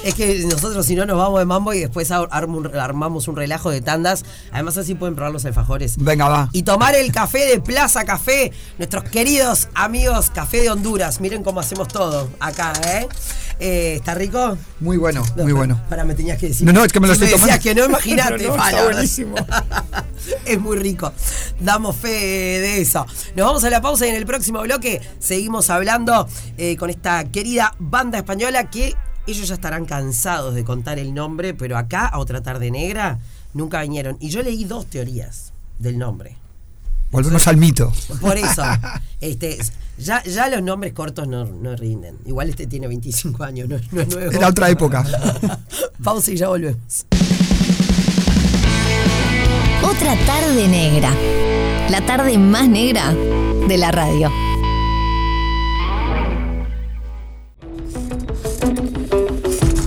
Es 0.05 0.15
que 0.15 0.45
nosotros 0.45 0.87
si 0.87 0.95
no 0.95 1.07
nos 1.07 1.19
vamos 1.19 1.41
de 1.41 1.45
mambo 1.45 1.73
y 1.73 1.81
después 1.81 2.11
armamos 2.11 3.29
un 3.29 3.37
relajo 3.37 3.71
de 3.71 3.81
tandas. 3.81 4.25
Además 4.53 4.77
así 4.79 4.95
pueden 4.95 5.15
probar 5.15 5.33
los 5.33 5.45
alfajores. 5.45 5.97
Venga, 5.99 6.29
va. 6.29 6.49
Y 6.53 6.63
tomar 6.63 6.95
el 6.95 7.11
café 7.13 7.47
de 7.47 7.61
Plaza 7.61 8.05
Café, 8.05 8.53
nuestros 8.79 9.05
queridos 9.05 9.69
amigos 9.75 10.31
Café 10.31 10.63
de 10.63 10.71
Honduras. 10.71 11.21
Miren 11.21 11.43
cómo 11.43 11.61
hacemos 11.61 11.89
todo 11.89 12.29
acá, 12.41 12.73
¿eh? 12.87 13.09
Eh 13.61 13.95
¿Está 13.97 14.15
rico? 14.15 14.57
Muy 14.81 14.97
bueno, 14.97 15.23
no, 15.37 15.45
muy 15.45 15.53
bueno. 15.53 15.81
Para, 15.89 16.05
me 16.05 16.15
tenías 16.15 16.39
que 16.39 16.49
decir. 16.49 16.67
No, 16.67 16.73
no, 16.73 16.85
es 16.85 16.93
que 16.93 17.01
me 17.01 17.07
lo 17.07 17.15
si 17.15 17.25
estoy 17.25 17.39
me 17.39 17.47
tomando. 17.47 17.63
que 17.63 17.75
no, 17.75 17.85
imagínate. 17.87 18.47
no, 18.47 18.57
no, 18.57 18.65
está 18.65 18.85
buenísimo. 18.85 19.35
es 20.45 20.61
muy 20.61 20.77
rico. 20.77 21.13
Damos 21.61 21.97
fe 21.97 22.09
de 22.09 22.81
eso. 22.81 23.07
Nos 23.37 23.47
vamos 23.47 23.65
a 23.65 23.71
la 23.71 23.81
pausa 23.81 24.07
y 24.07 24.11
en 24.11 24.17
el 24.17 24.27
próximo 24.27 24.61
bloque 24.63 25.01
seguimos 25.19 25.71
hablando 25.71 26.29
eh, 26.57 26.77
con 26.77 26.91
esta 26.91 27.25
querida 27.25 27.75
banda 27.79 28.19
española 28.19 28.71
que 28.71 28.95
ellos 29.27 29.49
ya 29.49 29.55
estarán 29.55 29.85
cansados 29.85 30.55
de 30.55 30.65
contar 30.65 30.99
el 30.99 31.15
nombre, 31.15 31.55
pero 31.55 31.77
acá 31.77 32.07
a 32.07 32.19
otra 32.19 32.43
tarde 32.43 32.71
negra 32.71 33.21
nunca 33.55 33.83
vinieron. 33.83 34.17
Y 34.21 34.31
yo 34.31 34.43
leí 34.43 34.65
dos 34.65 34.87
teorías 34.87 35.53
del 35.79 35.99
nombre. 35.99 36.37
Volvemos 37.13 37.47
al 37.47 37.59
mito. 37.59 37.93
Por 38.21 38.39
eso, 38.39 38.63
este, 39.21 39.59
ya, 39.99 40.23
ya 40.25 40.49
los 40.49 40.63
nombres 40.63 40.95
cortos 40.95 41.29
no, 41.29 41.45
no, 41.45 41.77
rinden. 41.77 42.17
Igual 42.25 42.49
este 42.49 42.67
tiene 42.67 42.89
25 42.89 43.45
años, 43.45 43.69
no, 43.69 43.77
no 43.93 44.01
es 44.01 44.09
nuevo. 44.09 44.33
Era 44.33 44.49
otra 44.49 44.71
época. 44.71 45.05
Pausa 46.03 46.33
y 46.33 46.37
ya 46.37 46.49
volvemos. 46.49 47.07
Otra 49.83 50.17
tarde 50.25 50.67
negra. 50.69 51.15
La 51.91 52.01
tarde 52.07 52.39
más 52.39 52.67
negra 52.67 53.15
de 53.69 53.77
la 53.77 53.93
radio. 53.93 54.31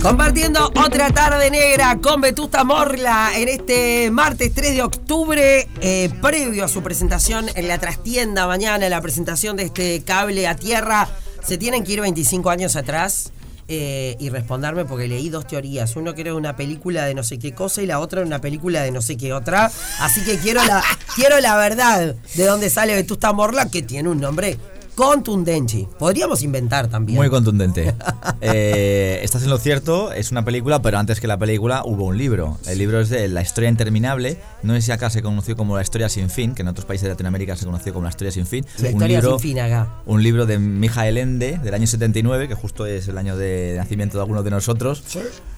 Compartiendo 0.06 0.66
otra 0.66 1.10
tarde 1.10 1.50
negra 1.50 1.98
con 2.00 2.20
Vetusta 2.20 2.62
Morla 2.62 3.30
en 3.34 3.48
este 3.48 4.08
martes 4.12 4.54
3 4.54 4.76
de 4.76 4.82
octubre, 4.82 5.68
eh, 5.80 6.10
previo 6.22 6.64
a 6.64 6.68
su 6.68 6.80
presentación 6.80 7.46
en 7.56 7.66
la 7.66 7.78
trastienda 7.78 8.46
mañana, 8.46 8.88
la 8.88 9.00
presentación 9.00 9.56
de 9.56 9.64
este 9.64 10.04
cable 10.04 10.46
a 10.46 10.54
tierra. 10.54 11.08
Se 11.42 11.58
tienen 11.58 11.82
que 11.82 11.94
ir 11.94 12.02
25 12.02 12.50
años 12.50 12.76
atrás. 12.76 13.32
eh, 13.68 14.14
y 14.20 14.30
responderme 14.30 14.84
porque 14.84 15.08
leí 15.08 15.28
dos 15.28 15.44
teorías. 15.44 15.96
Uno 15.96 16.14
que 16.14 16.20
era 16.20 16.36
una 16.36 16.54
película 16.54 17.04
de 17.04 17.14
no 17.14 17.24
sé 17.24 17.40
qué 17.40 17.52
cosa 17.52 17.82
y 17.82 17.86
la 17.86 17.98
otra 17.98 18.22
una 18.22 18.40
película 18.40 18.82
de 18.82 18.92
no 18.92 19.02
sé 19.02 19.16
qué 19.16 19.32
otra. 19.32 19.72
Así 19.98 20.22
que 20.24 20.38
quiero 20.38 20.62
la, 20.64 20.84
quiero 21.16 21.40
la 21.40 21.56
verdad 21.56 22.14
de 22.14 22.44
dónde 22.44 22.70
sale 22.70 22.94
Vetusta 22.94 23.32
Morla, 23.32 23.68
que 23.68 23.82
tiene 23.82 24.08
un 24.08 24.20
nombre 24.20 24.56
contundente. 24.96 25.86
Podríamos 25.98 26.42
inventar 26.42 26.88
también. 26.88 27.16
Muy 27.16 27.30
contundente. 27.30 27.94
Eh, 28.42 29.20
estás 29.22 29.42
en 29.44 29.50
lo 29.50 29.58
cierto, 29.58 30.12
es 30.12 30.30
una 30.30 30.44
película, 30.44 30.82
pero 30.82 30.98
antes 30.98 31.20
que 31.20 31.26
la 31.26 31.38
película 31.38 31.82
hubo 31.84 32.04
un 32.04 32.18
libro. 32.18 32.58
El 32.66 32.78
libro 32.78 33.00
es 33.00 33.08
de 33.08 33.28
La 33.28 33.40
historia 33.40 33.70
interminable. 33.70 34.38
No 34.62 34.74
sé 34.74 34.82
si 34.82 34.92
acá 34.92 35.10
se 35.10 35.22
conoció 35.22 35.56
como 35.56 35.74
La 35.76 35.82
historia 35.82 36.08
sin 36.08 36.28
fin, 36.28 36.54
que 36.54 36.62
en 36.62 36.68
otros 36.68 36.84
países 36.84 37.04
de 37.04 37.10
Latinoamérica 37.10 37.56
se 37.56 37.64
conoció 37.64 37.92
como 37.92 38.04
La 38.04 38.10
historia 38.10 38.30
sin 38.30 38.46
fin. 38.46 38.64
La 38.78 38.88
un 38.88 38.94
historia 38.94 39.20
libro, 39.20 39.38
sin 39.38 39.50
fin 39.50 39.60
acá. 39.60 40.02
Un 40.04 40.22
libro 40.22 40.44
de 40.46 40.58
Mijael 40.58 41.16
Ende 41.16 41.58
del 41.62 41.74
año 41.74 41.86
79, 41.86 42.46
que 42.46 42.54
justo 42.54 42.86
es 42.86 43.08
el 43.08 43.16
año 43.16 43.36
de 43.36 43.74
nacimiento 43.76 44.18
de 44.18 44.22
algunos 44.22 44.44
de 44.44 44.50
nosotros, 44.50 45.02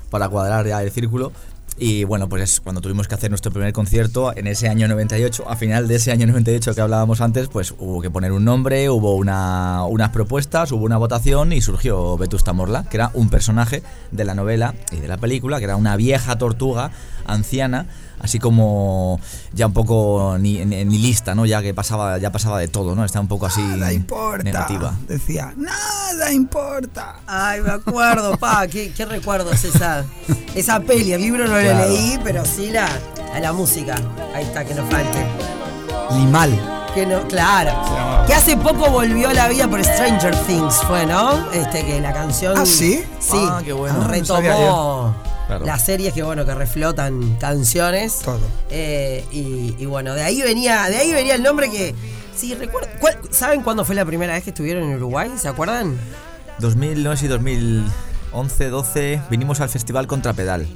para 0.09 0.29
cuadrar 0.29 0.67
ya 0.67 0.83
el 0.83 0.91
círculo. 0.91 1.33
Y 1.81 2.03
bueno, 2.05 2.29
pues 2.29 2.43
es 2.43 2.61
cuando 2.61 2.81
tuvimos 2.81 3.07
que 3.07 3.15
hacer 3.15 3.31
nuestro 3.31 3.53
primer 3.53 3.73
concierto 3.73 4.37
en 4.37 4.49
ese 4.49 4.69
año 4.69 4.89
98, 4.89 5.49
a 5.49 5.55
final 5.55 5.87
de 5.87 5.95
ese 5.95 6.11
año 6.11 6.27
98 6.27 6.75
que 6.75 6.81
hablábamos 6.81 7.21
antes, 7.21 7.49
pues 7.49 7.73
hubo 7.79 8.03
que 8.03 8.11
poner 8.11 8.33
un 8.33 8.45
nombre, 8.45 8.91
hubo 8.91 9.15
una, 9.15 9.85
unas 9.85 10.11
propuestas, 10.11 10.73
hubo 10.73 10.85
una 10.85 10.97
votación 10.97 11.53
y 11.53 11.61
surgió 11.61 12.17
Vetusta 12.19 12.53
Morla, 12.53 12.85
que 12.91 12.97
era 12.97 13.13
un 13.15 13.31
personaje 13.31 13.83
de 14.11 14.25
la 14.25 14.35
novela 14.35 14.75
y 14.91 14.97
de 14.97 15.07
la 15.07 15.19
película, 15.19 15.59
que 15.59 15.65
era 15.65 15.77
una 15.77 15.95
vieja 15.95 16.37
tortuga 16.37 16.91
anciana 17.27 17.87
así 18.21 18.39
como 18.39 19.21
ya 19.53 19.67
un 19.67 19.73
poco 19.73 20.37
ni, 20.39 20.65
ni, 20.65 20.85
ni 20.85 20.99
lista, 20.99 21.35
¿no? 21.35 21.47
Ya 21.47 21.63
que 21.63 21.75
pasaba, 21.75 22.19
ya 22.19 22.33
pasaba 22.33 22.59
de 22.59 22.69
todo, 22.69 22.95
¿no? 22.95 23.05
Está 23.05 23.21
un 23.21 23.29
poco 23.29 23.47
así 23.47 23.63
Nada 23.63 23.93
importa. 23.93 24.43
negativa. 24.43 24.95
Decía, 25.07 25.55
nada 25.57 26.33
importa. 26.33 27.17
Ay, 27.27 27.61
me 27.61 27.71
acuerdo, 27.71 28.37
pa, 28.37 28.67
qué, 28.67 28.93
qué 28.93 29.05
recuerdos 29.05 29.65
esa, 29.65 30.05
esa 30.55 30.81
peli. 30.81 31.13
El 31.13 31.23
libro 31.23 31.47
no 31.47 31.57
Claro. 31.71 31.89
lo 31.89 31.95
leí, 31.95 32.19
pero 32.25 32.45
sí 32.45 32.71
la, 32.71 32.89
a 33.35 33.41
la 33.41 33.53
música. 33.53 33.95
Ahí 34.35 34.45
está, 34.45 34.65
que 34.65 34.75
nos 34.75 34.89
falte. 34.91 35.19
Limal. 36.15 36.75
Que 36.95 37.05
no, 37.07 37.21
claro. 37.29 37.73
Que 38.27 38.35
hace 38.35 38.57
poco 38.57 38.91
volvió 38.91 39.29
a 39.29 39.35
la 39.35 39.49
vida 39.49 39.69
por 39.69 39.85
Stranger 39.85 40.35
Things, 40.47 40.75
fue, 40.87 41.05
¿no? 41.07 41.51
Este, 41.53 41.85
que 41.85 42.01
la 42.01 42.13
canción. 42.13 42.55
¿Ah, 42.57 42.65
sí? 42.67 43.05
Sí. 43.21 43.37
Ah, 43.37 43.61
qué 43.65 43.73
bueno. 43.73 43.99
no 43.99 44.09
Retomó 44.09 45.15
Claro. 45.49 45.65
las 45.65 45.83
series 45.83 46.13
que, 46.13 46.23
bueno, 46.23 46.45
que 46.45 46.55
reflotan 46.55 47.37
canciones. 47.41 48.19
Todo. 48.19 48.39
Eh, 48.69 49.25
y, 49.31 49.75
y 49.79 49.87
bueno, 49.87 50.13
de 50.15 50.23
ahí 50.23 50.43
venía, 50.43 50.89
de 50.91 50.97
ahí 50.99 51.13
venía 51.13 51.35
el 51.35 51.43
nombre 51.43 51.71
que. 51.71 51.95
Sí, 52.37 52.55
recuerdo. 52.55 52.89
¿cuál- 53.01 53.19
¿Saben 53.31 53.63
cuándo 53.63 53.85
fue 53.85 53.95
la 53.95 54.05
primera 54.05 54.35
vez 54.35 54.45
que 54.45 54.51
estuvieron 54.51 54.83
en 54.85 54.97
Uruguay? 54.97 55.31
¿Se 55.39 55.49
acuerdan? 55.49 55.99
2000, 56.59 57.03
no 57.03 57.11
sé 57.13 57.17
si 57.23 57.29
2011, 57.29 58.69
12, 58.69 59.23
vinimos 59.31 59.61
al 59.61 59.69
Festival 59.71 60.07
Contrapedal. 60.07 60.67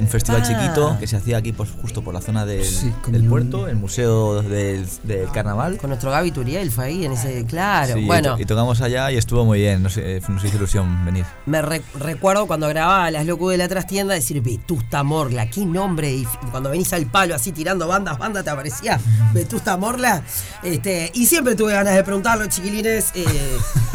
Un 0.00 0.08
festival 0.08 0.42
Ah. 0.44 0.46
chiquito 0.46 0.96
que 1.00 1.06
se 1.06 1.16
hacía 1.16 1.38
aquí 1.38 1.52
pues, 1.52 1.70
justo 1.80 2.02
por 2.02 2.12
la 2.14 2.20
zona 2.20 2.44
del, 2.44 2.64
Sí, 2.64 2.92
como 3.02 3.12
del 3.14 3.22
un- 3.22 3.28
puerto, 3.28 3.68
el 3.68 3.76
museo 3.76 4.42
del, 4.42 4.86
del 5.04 5.30
carnaval. 5.30 5.78
Con 5.78 5.90
nuestro 5.90 6.10
Gaby 6.10 6.30
Turiel 6.32 6.70
fue 6.70 6.86
ahí 6.86 7.04
en 7.04 7.12
ese. 7.12 7.44
Claro. 7.46 7.94
Sí, 7.94 8.04
bueno, 8.04 8.36
y, 8.38 8.44
tocamos 8.44 8.80
allá 8.80 9.10
y 9.10 9.16
estuvo 9.16 9.44
muy 9.44 9.60
bien, 9.60 9.82
nos, 9.82 9.96
eh, 9.96 10.20
nos 10.28 10.44
hizo 10.44 10.56
ilusión 10.56 11.04
venir. 11.04 11.24
me 11.46 11.62
re- 11.62 11.82
recuerdo 11.98 12.46
cuando 12.46 12.68
grababa 12.68 13.10
Las 13.10 13.26
Locus 13.26 13.52
de 13.52 13.56
la 13.58 13.68
Trastienda 13.68 14.14
decir 14.14 14.40
Vetusta 14.42 15.02
Morla, 15.02 15.48
qué 15.48 15.64
nombre. 15.64 16.12
Y 16.12 16.26
cuando 16.50 16.70
venís 16.70 16.92
al 16.92 17.06
palo 17.06 17.34
así 17.34 17.52
tirando 17.52 17.88
bandas, 17.88 18.18
bandas, 18.18 18.44
te 18.44 18.50
aparecía 18.50 19.00
Vetusta 19.32 19.76
Morla. 19.76 20.22
Este, 20.62 21.10
y 21.14 21.26
siempre 21.26 21.54
tuve 21.54 21.72
ganas 21.72 21.94
de 21.94 22.02
preguntarlo, 22.04 22.46
chiquilines. 22.46 23.12
eh, 23.14 23.24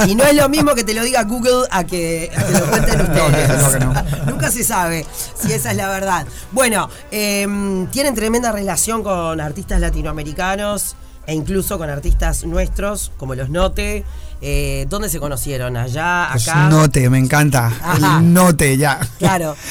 y 0.07 0.15
no 0.15 0.23
es 0.23 0.35
lo 0.35 0.49
mismo 0.49 0.73
que 0.75 0.83
te 0.83 0.93
lo 0.93 1.03
diga 1.03 1.23
Google 1.23 1.67
a 1.69 1.83
que, 1.83 2.31
a 2.35 2.43
que 2.43 2.53
lo 2.53 2.65
cuenten 2.65 3.01
ustedes. 3.01 3.49
no, 3.61 3.71
que 3.71 3.79
no. 3.85 4.25
Nunca 4.31 4.49
se 4.51 4.63
sabe 4.63 5.05
si 5.35 5.51
esa 5.53 5.71
es 5.71 5.77
la 5.77 5.90
verdad. 5.91 6.25
Bueno, 6.51 6.89
em, 7.11 7.87
tienen 7.87 8.15
tremenda 8.15 8.51
relación 8.51 9.03
con 9.03 9.39
artistas 9.39 9.79
latinoamericanos 9.79 10.95
e 11.27 11.33
incluso 11.35 11.77
con 11.77 11.89
artistas 11.89 12.43
nuestros, 12.45 13.11
como 13.17 13.35
los 13.35 13.49
Note. 13.49 14.03
Eh, 14.43 14.87
¿Dónde 14.89 15.07
se 15.09 15.19
conocieron? 15.19 15.77
¿Allá? 15.77 16.33
¿Acá? 16.33 16.67
note, 16.67 17.07
me 17.11 17.19
encanta. 17.19 17.67
Ajá. 17.67 18.17
El 18.17 18.33
note 18.33 18.75
ya. 18.77 18.99
Claro. 19.19 19.55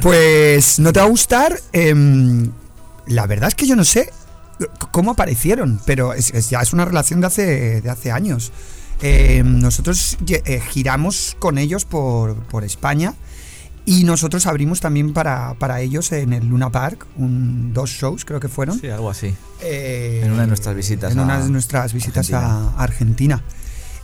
Pues 0.00 0.78
no 0.78 0.92
te 0.92 1.00
va 1.00 1.06
a 1.06 1.08
gustar. 1.08 1.58
Em, 1.72 2.50
la 3.06 3.26
verdad 3.26 3.48
es 3.48 3.54
que 3.54 3.66
yo 3.66 3.76
no 3.76 3.84
sé 3.84 4.12
cómo 4.90 5.12
aparecieron, 5.12 5.80
pero 5.86 6.12
es, 6.12 6.30
es- 6.34 6.50
ya 6.50 6.60
es 6.60 6.72
una 6.72 6.84
relación 6.84 7.20
de 7.20 7.26
hace, 7.26 7.80
de 7.80 7.90
hace 7.90 8.12
años. 8.12 8.52
Em, 9.00 9.58
nosotros 9.58 10.16
eh, 10.28 10.60
giramos 10.70 11.36
con 11.38 11.56
ellos 11.58 11.84
por, 11.84 12.34
por 12.44 12.64
España 12.64 13.14
y 13.86 14.02
nosotros 14.04 14.46
abrimos 14.46 14.80
también 14.80 15.12
para, 15.12 15.54
para 15.54 15.80
ellos 15.80 16.10
en 16.12 16.32
el 16.32 16.46
Luna 16.46 16.70
Park, 16.70 17.06
un, 17.16 17.72
dos 17.72 17.88
shows 17.90 18.24
creo 18.24 18.40
que 18.40 18.48
fueron. 18.48 18.78
Sí, 18.78 18.88
algo 18.88 19.08
así. 19.08 19.32
Eh, 19.62 20.22
En 20.24 20.32
una 20.32 20.42
de 20.42 20.48
nuestras 20.48 20.74
visitas 20.74 21.12
En 21.12 21.20
a 21.20 21.22
una 21.22 21.40
de 21.40 21.48
nuestras 21.48 21.92
visitas 21.94 22.30
Argentina. 22.32 22.72
a 22.76 22.82
Argentina. 22.82 23.42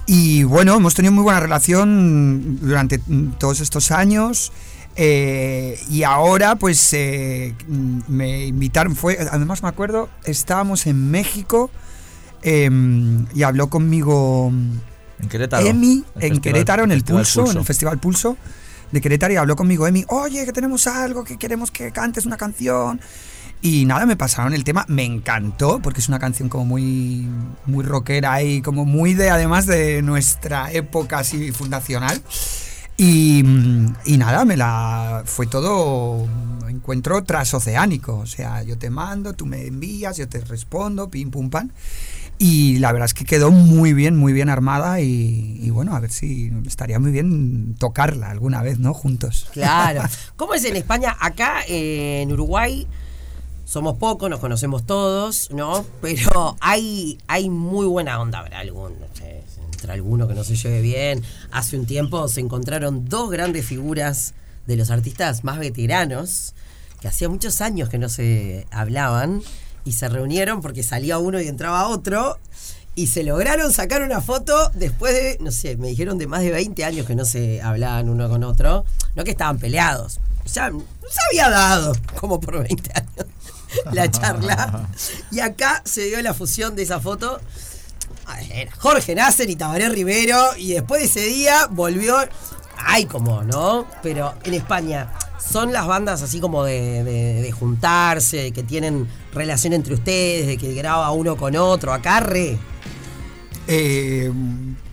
Y 0.07 0.45
bueno, 0.45 0.77
hemos 0.77 0.95
tenido 0.95 1.13
muy 1.13 1.23
buena 1.25 1.41
relación 1.41 2.59
durante 2.61 3.01
todos 3.39 3.61
estos 3.61 3.91
años. 3.91 4.53
eh, 4.97 5.79
y 5.91 6.03
ahora, 6.05 6.57
pues 6.57 6.93
eh, 6.93 7.55
me 8.09 8.47
invitaron. 8.47 8.95
Fue, 8.97 9.19
además, 9.31 9.63
me 9.63 9.69
acuerdo, 9.69 10.09
estábamos 10.25 10.87
en 10.87 11.11
México 11.11 11.71
em, 12.43 13.27
y 13.35 13.43
habló 13.43 13.69
conmigo 13.69 14.53
En 15.21 15.29
Querétaro. 15.29 15.67
Emi 15.67 16.05
en 16.21 16.41
Querétaro, 16.41 16.85
en 16.85 16.93
el 16.93 17.01
Festival 17.01 17.23
Pulso, 17.25 17.51
en 17.51 17.59
el 17.59 17.65
Festival 17.65 17.99
Pulso 17.99 18.37
de 18.93 19.33
y 19.33 19.37
habló 19.37 19.57
conmigo 19.57 19.87
Emi, 19.87 20.05
oye, 20.09 20.45
que 20.45 20.53
tenemos 20.53 20.87
algo, 20.87 21.25
que 21.25 21.39
queremos 21.39 21.71
que 21.71 21.91
cantes 21.93 22.27
una 22.27 22.37
canción. 22.37 23.01
Y 23.63 23.85
nada, 23.85 24.07
me 24.07 24.17
pasaron 24.17 24.55
el 24.55 24.65
tema, 24.65 24.85
me 24.89 25.05
encantó, 25.05 25.81
porque 25.81 26.01
es 26.01 26.09
una 26.09 26.19
canción 26.19 26.49
como 26.49 26.65
muy, 26.65 27.29
muy 27.65 27.85
rockera 27.85 28.43
y 28.43 28.61
como 28.61 28.85
muy 28.85 29.15
de, 29.15 29.31
además, 29.31 29.67
de 29.67 30.03
nuestra 30.03 30.73
época 30.73 31.19
así 31.21 31.53
fundacional. 31.53 32.21
Y, 32.97 33.43
mm, 33.45 33.95
y 34.05 34.17
nada, 34.19 34.45
me 34.45 34.57
la 34.57 35.23
fue 35.25 35.47
todo 35.47 36.29
encuentro 36.69 37.23
transoceánico. 37.23 38.19
O 38.19 38.27
sea, 38.27 38.63
yo 38.63 38.77
te 38.77 38.91
mando, 38.91 39.33
tú 39.35 39.47
me 39.47 39.67
envías, 39.67 40.17
yo 40.17 40.29
te 40.29 40.41
respondo, 40.41 41.09
pim 41.09 41.31
pum 41.31 41.49
pam. 41.49 41.71
Y 42.45 42.81
la 42.81 42.91
verdad 42.91 43.07
es 43.07 43.15
que 43.15 43.25
quedó 43.25 43.53
muy 43.53 43.93
bien, 43.93 44.17
muy 44.17 44.33
bien 44.33 44.49
armada. 44.49 45.01
Y, 45.01 45.61
y 45.63 45.71
bueno, 45.71 45.95
a 45.95 46.01
ver 46.01 46.11
si 46.11 46.51
estaría 46.67 46.99
muy 46.99 47.13
bien 47.13 47.77
tocarla 47.79 48.31
alguna 48.31 48.63
vez, 48.63 48.81
¿no? 48.81 48.95
Juntos. 48.95 49.47
Claro. 49.53 50.03
¿Cómo 50.37 50.53
es 50.55 50.65
en 50.65 50.75
España? 50.75 51.17
Acá 51.21 51.61
eh, 51.69 52.23
en 52.23 52.33
Uruguay 52.33 52.89
somos 53.65 53.97
pocos, 53.97 54.29
nos 54.29 54.41
conocemos 54.41 54.85
todos, 54.85 55.53
¿no? 55.53 55.87
Pero 56.01 56.57
hay, 56.59 57.17
hay 57.29 57.49
muy 57.49 57.87
buena 57.87 58.21
onda, 58.21 58.41
habrá 58.41 58.59
algún, 58.59 58.99
no 58.99 59.07
sé, 59.15 59.45
entre 59.75 59.93
alguno 59.93 60.27
que 60.27 60.35
no 60.35 60.43
se 60.43 60.57
lleve 60.57 60.83
bien. 60.83 61.23
Hace 61.53 61.79
un 61.79 61.87
tiempo 61.87 62.27
se 62.27 62.41
encontraron 62.41 63.09
dos 63.09 63.31
grandes 63.31 63.65
figuras 63.65 64.35
de 64.67 64.75
los 64.75 64.91
artistas 64.91 65.45
más 65.45 65.61
veteranos, 65.61 66.55
que 67.01 67.07
hacía 67.07 67.29
muchos 67.29 67.61
años 67.61 67.89
que 67.89 67.99
no 67.99 68.09
se 68.09 68.67
hablaban, 68.73 69.43
y 69.85 69.93
se 69.93 70.09
reunieron 70.09 70.61
porque 70.61 70.83
salía 70.83 71.19
uno 71.19 71.41
y 71.41 71.49
entraba 71.49 71.89
otro. 71.89 72.39
Y 72.95 73.07
se 73.07 73.23
lograron 73.23 73.73
sacar 73.73 74.03
una 74.03 74.21
foto 74.21 74.71
después 74.75 75.15
de, 75.15 75.39
no 75.41 75.51
sé, 75.51 75.77
me 75.77 75.89
dijeron 75.89 76.19
de 76.19 76.27
más 76.27 76.43
de 76.43 76.51
20 76.51 76.85
años 76.85 77.07
que 77.07 77.15
no 77.15 77.25
se 77.25 77.63
hablaban 77.63 78.11
uno 78.11 78.29
con 78.29 78.45
otro. 78.45 78.85
No 79.15 79.25
que 79.25 79.31
estaban 79.31 79.59
peleados. 79.59 80.21
O 80.45 80.49
sea, 80.49 80.71
no 80.71 80.81
se 80.81 81.21
había 81.31 81.49
dado 81.49 81.95
como 82.21 82.39
por 82.39 82.63
20 82.63 82.93
años 82.95 83.27
la 83.93 84.11
charla. 84.11 84.89
Y 85.31 85.41
acá 85.41 85.83
se 85.85 86.03
dio 86.05 86.21
la 86.21 86.35
fusión 86.35 86.77
de 86.77 86.83
esa 86.83 87.01
foto. 87.01 87.41
Jorge 88.79 89.15
Nasser 89.15 89.49
y 89.49 89.57
Tabaré 89.57 89.89
Rivero. 89.89 90.57
Y 90.57 90.73
después 90.73 91.01
de 91.01 91.07
ese 91.07 91.27
día 91.33 91.67
volvió. 91.71 92.17
Ay, 92.85 93.07
como, 93.07 93.43
¿no? 93.43 93.87
Pero 94.03 94.35
en 94.45 94.55
España 94.55 95.13
son 95.39 95.73
las 95.73 95.87
bandas 95.87 96.23
así 96.23 96.41
como 96.41 96.65
de, 96.65 97.03
de- 97.05 97.43
de 97.43 97.53
juntarse, 97.53 98.53
que 98.53 98.63
tienen 98.63 99.09
relación 99.35 99.73
entre 99.73 99.95
ustedes, 99.95 100.47
de 100.47 100.57
que 100.59 100.73
graba 100.75 101.11
uno 101.13 101.37
con 101.37 101.55
otro. 101.57 101.93
Acá 101.93 102.21
re. 102.21 102.59
Eh, 103.69 104.31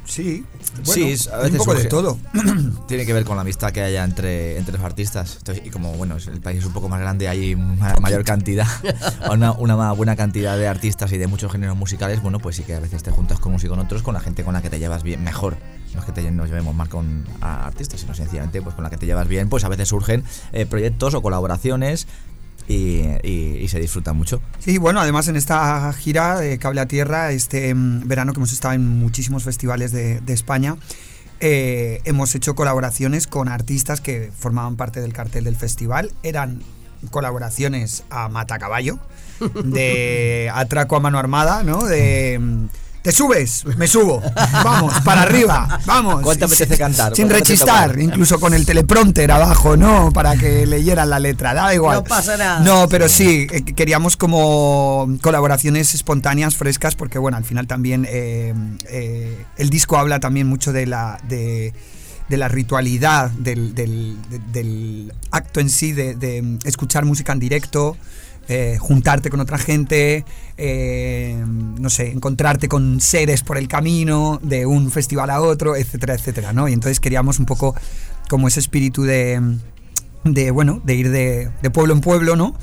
sí, 0.05 0.45
bueno, 0.85 0.93
Sí, 0.93 1.11
es- 1.11 1.27
a 1.27 1.37
un 1.37 1.43
veces 1.43 1.57
poco 1.57 1.73
de 1.73 1.85
todo. 1.85 2.17
Tiene 2.87 3.05
que 3.05 3.13
ver 3.13 3.25
con 3.25 3.35
la 3.35 3.41
amistad 3.41 3.71
que 3.71 3.81
haya 3.81 4.03
entre, 4.03 4.57
entre 4.57 4.73
los 4.75 4.83
artistas. 4.83 5.37
Entonces, 5.37 5.65
y 5.65 5.69
como 5.69 5.93
bueno, 5.93 6.17
el 6.17 6.39
país 6.41 6.59
es 6.59 6.65
un 6.65 6.73
poco 6.73 6.87
más 6.89 6.99
grande, 6.99 7.27
hay 7.27 7.55
una 7.55 7.95
mayor 7.99 8.23
cantidad, 8.23 8.67
una, 9.31 9.51
una 9.53 9.75
más 9.75 9.95
buena 9.97 10.15
cantidad 10.15 10.57
de 10.57 10.67
artistas 10.67 11.11
y 11.11 11.17
de 11.17 11.27
muchos 11.27 11.51
géneros 11.51 11.75
musicales, 11.77 12.21
bueno, 12.21 12.39
pues 12.39 12.55
sí 12.57 12.63
que 12.63 12.75
a 12.75 12.79
veces 12.79 13.01
te 13.03 13.11
juntas 13.11 13.39
con 13.39 13.51
unos 13.53 13.63
y 13.63 13.67
con 13.67 13.79
otros, 13.79 14.03
con 14.03 14.13
la 14.13 14.19
gente 14.19 14.43
con 14.43 14.53
la 14.53 14.61
que 14.61 14.69
te 14.69 14.79
llevas 14.79 15.03
bien, 15.03 15.23
mejor. 15.23 15.57
No 15.93 15.99
es 16.01 16.05
que 16.05 16.11
te, 16.11 16.29
nos 16.31 16.47
llevemos 16.49 16.75
mal 16.75 16.87
con 16.89 17.25
a 17.41 17.65
artistas, 17.65 17.99
sino 18.01 18.13
sencillamente 18.13 18.61
pues 18.61 18.75
con 18.75 18.83
la 18.83 18.89
que 18.89 18.97
te 18.97 19.05
llevas 19.05 19.27
bien, 19.27 19.49
pues 19.49 19.63
a 19.63 19.69
veces 19.69 19.87
surgen 19.89 20.23
eh, 20.53 20.65
proyectos 20.65 21.13
o 21.15 21.21
colaboraciones 21.21 22.07
y, 22.67 23.01
y- 23.23 23.57
y 23.61 23.67
se 23.69 23.79
disfruta 23.79 24.13
mucho. 24.13 24.39
Sí, 24.59 24.77
bueno, 24.77 25.01
además 25.01 25.27
en 25.27 25.35
esta 25.35 25.91
gira 25.93 26.39
de 26.39 26.59
Cable 26.59 26.81
a 26.81 26.85
Tierra, 26.87 27.31
este 27.31 27.73
mm, 27.73 28.07
verano 28.07 28.33
que 28.33 28.39
hemos 28.39 28.53
estado 28.53 28.75
en 28.75 28.87
muchísimos 28.87 29.43
festivales 29.43 29.91
de, 29.91 30.21
de 30.21 30.33
España, 30.33 30.75
eh, 31.39 32.01
hemos 32.05 32.35
hecho 32.35 32.53
colaboraciones 32.53 33.25
con 33.25 33.47
artistas 33.47 34.01
que 34.01 34.31
formaban 34.37 34.75
parte 34.75 35.01
del 35.01 35.13
cartel 35.13 35.45
del 35.45 35.55
festival. 35.55 36.11
Eran 36.21 36.61
colaboraciones 37.11 38.03
a 38.09 38.27
matacaballo, 38.29 38.99
de 39.63 40.51
atraco 40.53 40.97
a 40.97 40.99
mano 40.99 41.17
armada, 41.17 41.63
¿no? 41.63 41.83
De 41.85 42.37
mm, 42.39 42.65
te 43.01 43.11
subes, 43.11 43.63
me 43.77 43.87
subo, 43.87 44.21
vamos, 44.63 44.93
para 45.01 45.21
arriba, 45.21 45.79
vamos. 45.85 46.21
¿Cuánto 46.21 46.45
apetece 46.45 46.77
cantar? 46.77 47.15
Sin 47.15 47.27
¿Cuánto 47.27 47.43
apetece 47.43 47.63
rechistar, 47.65 47.99
incluso 47.99 48.39
con 48.39 48.53
el 48.53 48.65
teleprompter 48.65 49.31
abajo, 49.31 49.77
¿no? 49.77 50.11
Para 50.11 50.35
que 50.35 50.65
leyeran 50.65 51.09
la 51.09 51.19
letra, 51.19 51.53
da 51.53 51.73
igual. 51.73 51.97
No 51.97 52.03
pasa 52.03 52.35
nada. 52.37 52.59
No, 52.59 52.89
pero 52.89 53.07
sí, 53.07 53.47
eh, 53.51 53.63
queríamos 53.63 54.17
como 54.17 55.07
colaboraciones 55.21 55.93
espontáneas, 55.93 56.55
frescas, 56.55 56.95
porque 56.95 57.17
bueno, 57.19 57.37
al 57.37 57.45
final 57.45 57.67
también 57.67 58.05
eh, 58.09 58.53
eh, 58.89 59.45
el 59.57 59.69
disco 59.69 59.97
habla 59.97 60.19
también 60.19 60.47
mucho 60.47 60.73
de 60.73 60.85
la... 60.85 61.19
De, 61.27 61.73
de 62.29 62.37
la 62.37 62.47
ritualidad 62.47 63.31
del, 63.31 63.73
del- 63.73 64.19
de- 64.29 64.37
del 64.53 65.13
acto 65.31 65.61
en 65.61 65.67
sí, 65.71 65.93
de, 65.93 66.13
de 66.13 66.59
escuchar 66.63 67.03
música 67.03 67.33
en 67.33 67.39
directo, 67.39 67.97
eh, 68.49 68.77
juntarte 68.79 69.29
con 69.29 69.39
otra 69.39 69.59
gente, 69.59 70.25
eh, 70.57 71.41
no 71.45 71.89
sé, 71.89 72.11
encontrarte 72.11 72.67
con 72.67 72.99
seres 72.99 73.43
por 73.43 73.59
el 73.59 73.67
camino, 73.67 74.39
de 74.41 74.65
un 74.65 74.89
festival 74.89 75.29
a 75.29 75.39
otro, 75.39 75.75
etcétera, 75.75 76.15
etcétera, 76.15 76.51
¿no? 76.51 76.67
Y 76.67 76.73
entonces 76.73 76.99
queríamos 76.99 77.37
un 77.37 77.45
poco 77.45 77.75
como 78.27 78.47
ese 78.47 78.59
espíritu 78.59 79.03
de, 79.03 79.39
de 80.23 80.49
bueno, 80.49 80.81
de 80.83 80.95
ir 80.95 81.11
de, 81.11 81.51
de 81.61 81.69
pueblo 81.69 81.93
en 81.93 82.01
pueblo, 82.01 82.35
¿no? 82.35 82.55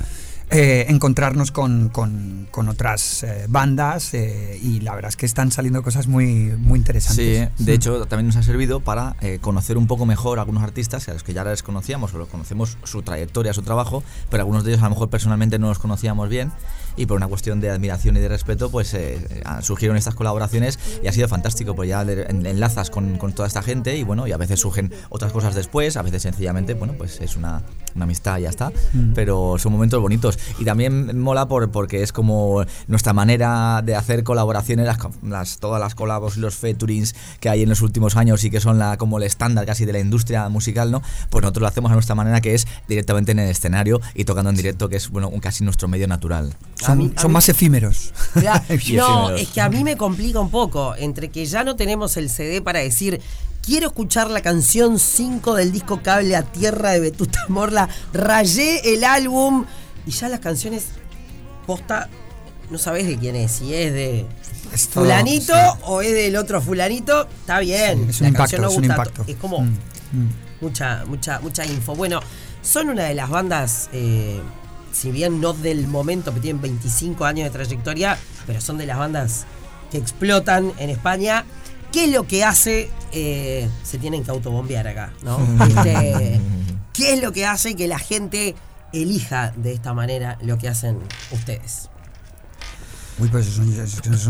Eh, 0.49 0.87
encontrarnos 0.89 1.51
con, 1.51 1.89
con- 1.89 2.47
con 2.53 2.69
otras 2.69 3.25
eh, 3.25 3.47
bandas 3.49 4.15
eh, 4.15 4.57
y 4.63 4.79
la 4.79 4.95
verdad 4.95 5.09
es 5.09 5.17
que 5.17 5.27
están 5.27 5.51
saliendo 5.51 5.83
cosas 5.83 6.07
muy, 6.07 6.53
muy 6.57 6.79
interesantes. 6.79 7.49
Sí, 7.57 7.65
de 7.65 7.75
hecho 7.75 8.07
también 8.07 8.29
nos 8.29 8.37
ha 8.37 8.45
servido 8.45 8.79
para 8.79 9.17
eh, 9.23 9.39
conocer 9.41 9.77
un 9.77 9.89
poco 9.89 10.07
mejor 10.07 10.39
a 10.39 10.43
algunos 10.43 10.63
artistas 10.63 11.09
a 11.09 11.15
los 11.15 11.25
que 11.25 11.33
ya 11.35 11.43
les 11.43 11.65
conocíamos 11.65 12.15
o 12.15 12.19
los 12.19 12.29
conocemos 12.29 12.79
su 12.85 13.03
trayectoria, 13.03 13.53
su 13.53 13.63
trabajo, 13.63 14.05
pero 14.31 14.43
algunos 14.43 14.63
de 14.63 14.71
ellos 14.71 14.83
a 14.83 14.85
lo 14.87 14.91
mejor 14.91 15.11
personalmente 15.11 15.59
no 15.59 15.67
los 15.67 15.81
conocíamos 15.81 16.29
bien 16.29 16.53
y 16.97 17.05
por 17.07 17.17
una 17.17 17.27
cuestión 17.27 17.61
de 17.61 17.69
admiración 17.69 18.17
y 18.17 18.21
de 18.21 18.29
respeto 18.29 18.71
pues 18.71 18.95
eh, 18.95 19.17
eh, 19.29 19.43
surgieron 19.63 19.97
estas 19.99 20.15
colaboraciones 20.15 20.79
y 21.03 21.09
ha 21.09 21.13
sido 21.13 21.27
fantástico, 21.29 21.75
pues 21.75 21.89
ya 21.89 22.03
enlazas 22.03 22.89
con, 22.91 23.19
con 23.19 23.33
toda 23.35 23.49
esta 23.49 23.63
gente 23.63 23.97
y 23.97 24.05
bueno, 24.05 24.27
y 24.29 24.33
a 24.33 24.37
veces 24.39 24.61
surgen 24.61 24.93
otras 25.11 25.33
cosas 25.33 25.57
después, 25.57 25.97
a 25.97 26.03
veces 26.03 26.23
sencillamente, 26.23 26.73
bueno, 26.75 26.95
pues 26.97 27.21
es 27.21 27.37
una, 27.37 27.63
una 27.97 28.05
amistad 28.05 28.39
y 28.39 28.43
ya 28.43 28.51
está, 28.51 28.71
pero 29.15 29.57
son 29.59 29.73
momentos 29.73 30.01
bonitos 30.01 30.36
y 30.59 30.65
también 30.65 31.19
mola 31.21 31.47
por, 31.49 31.71
porque 31.71 32.03
es 32.03 32.13
como 32.13 32.65
nuestra 32.87 33.13
manera 33.13 33.83
de 33.85 33.95
hacer 33.95 34.25
colaboraciones, 34.25 34.87
las, 34.87 34.99
co- 34.99 35.13
las- 35.23 35.59
todas 35.59 35.81
las 35.81 35.95
colabos 35.95 36.37
y 36.37 36.41
los 36.41 36.55
featurings 36.57 37.15
que 37.41 37.49
hay 37.49 37.63
en 37.63 37.69
los 37.69 37.83
últimos 37.83 38.17
años 38.17 38.45
y 38.45 38.51
que 38.51 38.61
son 38.61 38.79
la, 38.79 38.97
como 38.97 39.19
el 39.19 39.25
estándar 39.25 39.67
casi 39.67 39.85
de 39.85 39.93
la 39.93 39.99
industria 40.01 40.49
musical, 40.49 40.91
¿no? 40.91 41.03
Pues 41.31 41.43
nosotros 41.43 41.61
lo 41.63 41.69
hacemos 41.69 41.91
a 41.91 41.95
nuestra 41.95 42.15
manera 42.15 42.41
que 42.41 42.55
es 42.55 42.67
directamente 42.89 43.33
en 43.33 43.39
el 43.39 43.51
escenario 43.51 44.01
y 44.15 44.25
tocando 44.25 44.51
en 44.51 44.57
directo, 44.57 44.89
que 44.89 44.97
es 44.97 45.09
bueno, 45.11 45.29
un, 45.29 45.41
casi 45.41 45.65
nuestro 45.65 45.89
medio 45.89 46.07
natural. 46.09 46.55
Son, 46.75 46.99
mí- 46.99 47.13
más 47.29 47.49
efímeros. 47.49 48.13
No, 48.35 48.43
efímeros. 48.69 49.41
es 49.41 49.49
que 49.49 49.61
a 49.61 49.69
mí 49.69 49.83
me 49.85 49.97
complica 49.97 50.41
un 50.41 50.51
poco. 50.51 50.95
Entre 50.97 51.29
que 51.31 51.47
ya 51.47 51.65
no 51.65 51.77
tenemos 51.77 52.17
el 52.17 52.31
CD 52.31 52.61
para 52.63 52.81
decir, 52.81 53.21
quiero 53.63 53.89
escuchar 53.89 54.31
la 54.31 54.41
canción 54.43 54.99
5 54.99 55.55
del 55.55 55.73
disco 55.73 56.01
Cable 56.03 56.37
a 56.37 56.43
Tierra 56.43 56.91
de 56.93 57.01
Betuta 57.01 57.41
Morla, 57.49 57.89
rayé 58.13 58.95
el 58.95 59.05
álbum 59.05 59.65
y 60.07 60.11
ya 60.13 60.29
las 60.29 60.41
canciones 60.41 60.87
posta, 61.67 62.09
no 62.71 62.79
sabes 62.79 63.07
de 63.07 63.17
quién 63.19 63.37
es, 63.37 63.53
si 63.53 63.75
es 63.75 63.93
de 63.93 64.27
Es 64.73 64.89
todo, 64.89 65.05
fulanito 65.05 65.53
sí. 65.55 65.79
o 65.85 66.01
es 66.03 66.13
del 66.15 66.37
otro 66.37 66.61
fulanito, 66.63 67.29
está 67.41 67.59
bien. 67.61 68.09
es 68.09 68.21
un 68.21 68.33
la 68.33 68.39
canción 68.39 68.61
impacto, 68.61 68.63
no 68.63 68.69
es 68.69 68.75
un 68.77 68.83
gusta, 68.83 68.95
impacto. 68.95 69.25
es 69.27 69.37
como 69.37 69.61
Mm, 69.61 69.69
mm. 70.13 70.29
mucha, 70.61 71.05
mucha, 71.07 71.41
mucha 71.41 71.65
info. 71.67 71.95
Bueno, 71.95 72.21
son 72.63 72.89
una 72.91 73.05
de 73.05 73.15
las 73.15 73.29
bandas, 73.29 73.89
eh, 73.93 74.41
si 74.93 75.11
bien 75.11 75.41
no 75.41 75.53
del 75.53 75.87
momento, 75.89 76.33
que 76.33 76.41
tienen 76.41 76.63
25 76.63 77.25
años 77.25 77.45
de 77.45 77.51
trayectoria, 77.51 78.17
pero 78.47 78.61
son 78.61 78.79
de 78.79 78.87
las 78.87 78.99
bandas 78.99 79.45
que 79.91 79.99
explotan 79.99 80.73
en 80.79 80.91
España. 80.91 81.45
¿Qué 81.93 82.05
es 82.05 82.11
lo 82.13 82.27
que 82.27 82.45
hace? 82.45 82.91
eh, 83.13 83.69
se 83.83 83.99
tienen 83.99 84.25
que 84.25 84.31
autobombear 84.31 84.87
acá, 84.89 85.13
¿no? 85.23 85.39
Este, 85.67 86.41
¿Qué 86.93 87.15
es 87.15 87.23
lo 87.23 87.33
que 87.33 87.47
hace 87.47 87.75
que 87.77 87.89
la 87.89 87.99
gente 87.99 88.55
elija 88.93 89.53
de 89.57 89.73
esta 89.73 89.93
manera 89.95 90.39
lo 90.43 90.59
que 90.59 90.69
hacen 90.69 90.99
ustedes? 91.33 91.91
Uy, 93.19 93.29
pues 93.31 93.47
eso, 93.47 93.63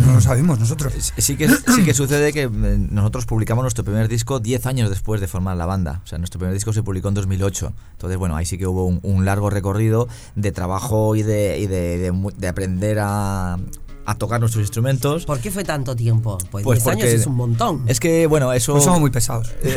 no 0.00 0.12
lo 0.14 0.20
sabemos 0.20 0.60
nosotros. 0.60 0.92
Sí 1.18 1.36
que, 1.36 1.48
sí 1.48 1.84
que 1.84 1.92
sucede 1.92 2.32
que 2.32 2.42
eh, 2.42 2.50
nosotros 2.50 3.26
publicamos 3.26 3.64
nuestro 3.64 3.82
primer 3.82 4.06
disco 4.06 4.38
10 4.38 4.64
años 4.66 4.90
después 4.90 5.20
de 5.20 5.26
formar 5.26 5.56
la 5.56 5.66
banda. 5.66 6.00
O 6.04 6.06
sea, 6.06 6.18
nuestro 6.18 6.38
primer 6.38 6.54
disco 6.54 6.72
se 6.72 6.84
publicó 6.84 7.08
en 7.08 7.14
2008. 7.14 7.72
Entonces, 7.92 8.16
bueno, 8.16 8.36
ahí 8.36 8.46
sí 8.46 8.58
que 8.58 8.66
hubo 8.68 8.86
un, 8.86 9.00
un 9.02 9.24
largo 9.24 9.50
recorrido 9.50 10.06
de 10.36 10.52
trabajo 10.52 11.16
y 11.16 11.24
de, 11.24 11.58
y 11.58 11.66
de, 11.66 11.98
de 11.98 12.12
mu- 12.12 12.30
de 12.30 12.46
aprender 12.46 12.98
a, 13.00 13.58
a 14.06 14.14
tocar 14.16 14.38
nuestros 14.40 14.62
instrumentos. 14.62 15.24
¿Por 15.26 15.40
qué 15.40 15.50
fue 15.50 15.64
tanto 15.64 15.94
tiempo? 15.96 16.38
Pues, 16.50 16.64
Pues 16.64 16.78
10 16.84 16.86
años 16.86 17.04
porque- 17.04 17.14
es 17.16 17.26
un 17.26 17.34
montón. 17.34 17.82
Es 17.86 17.98
que, 18.00 18.26
bueno, 18.26 18.52
eso... 18.52 18.72
Pues 18.72 18.84
somos 18.84 19.00
muy 19.00 19.10
pesados. 19.10 19.52
eh, 19.62 19.76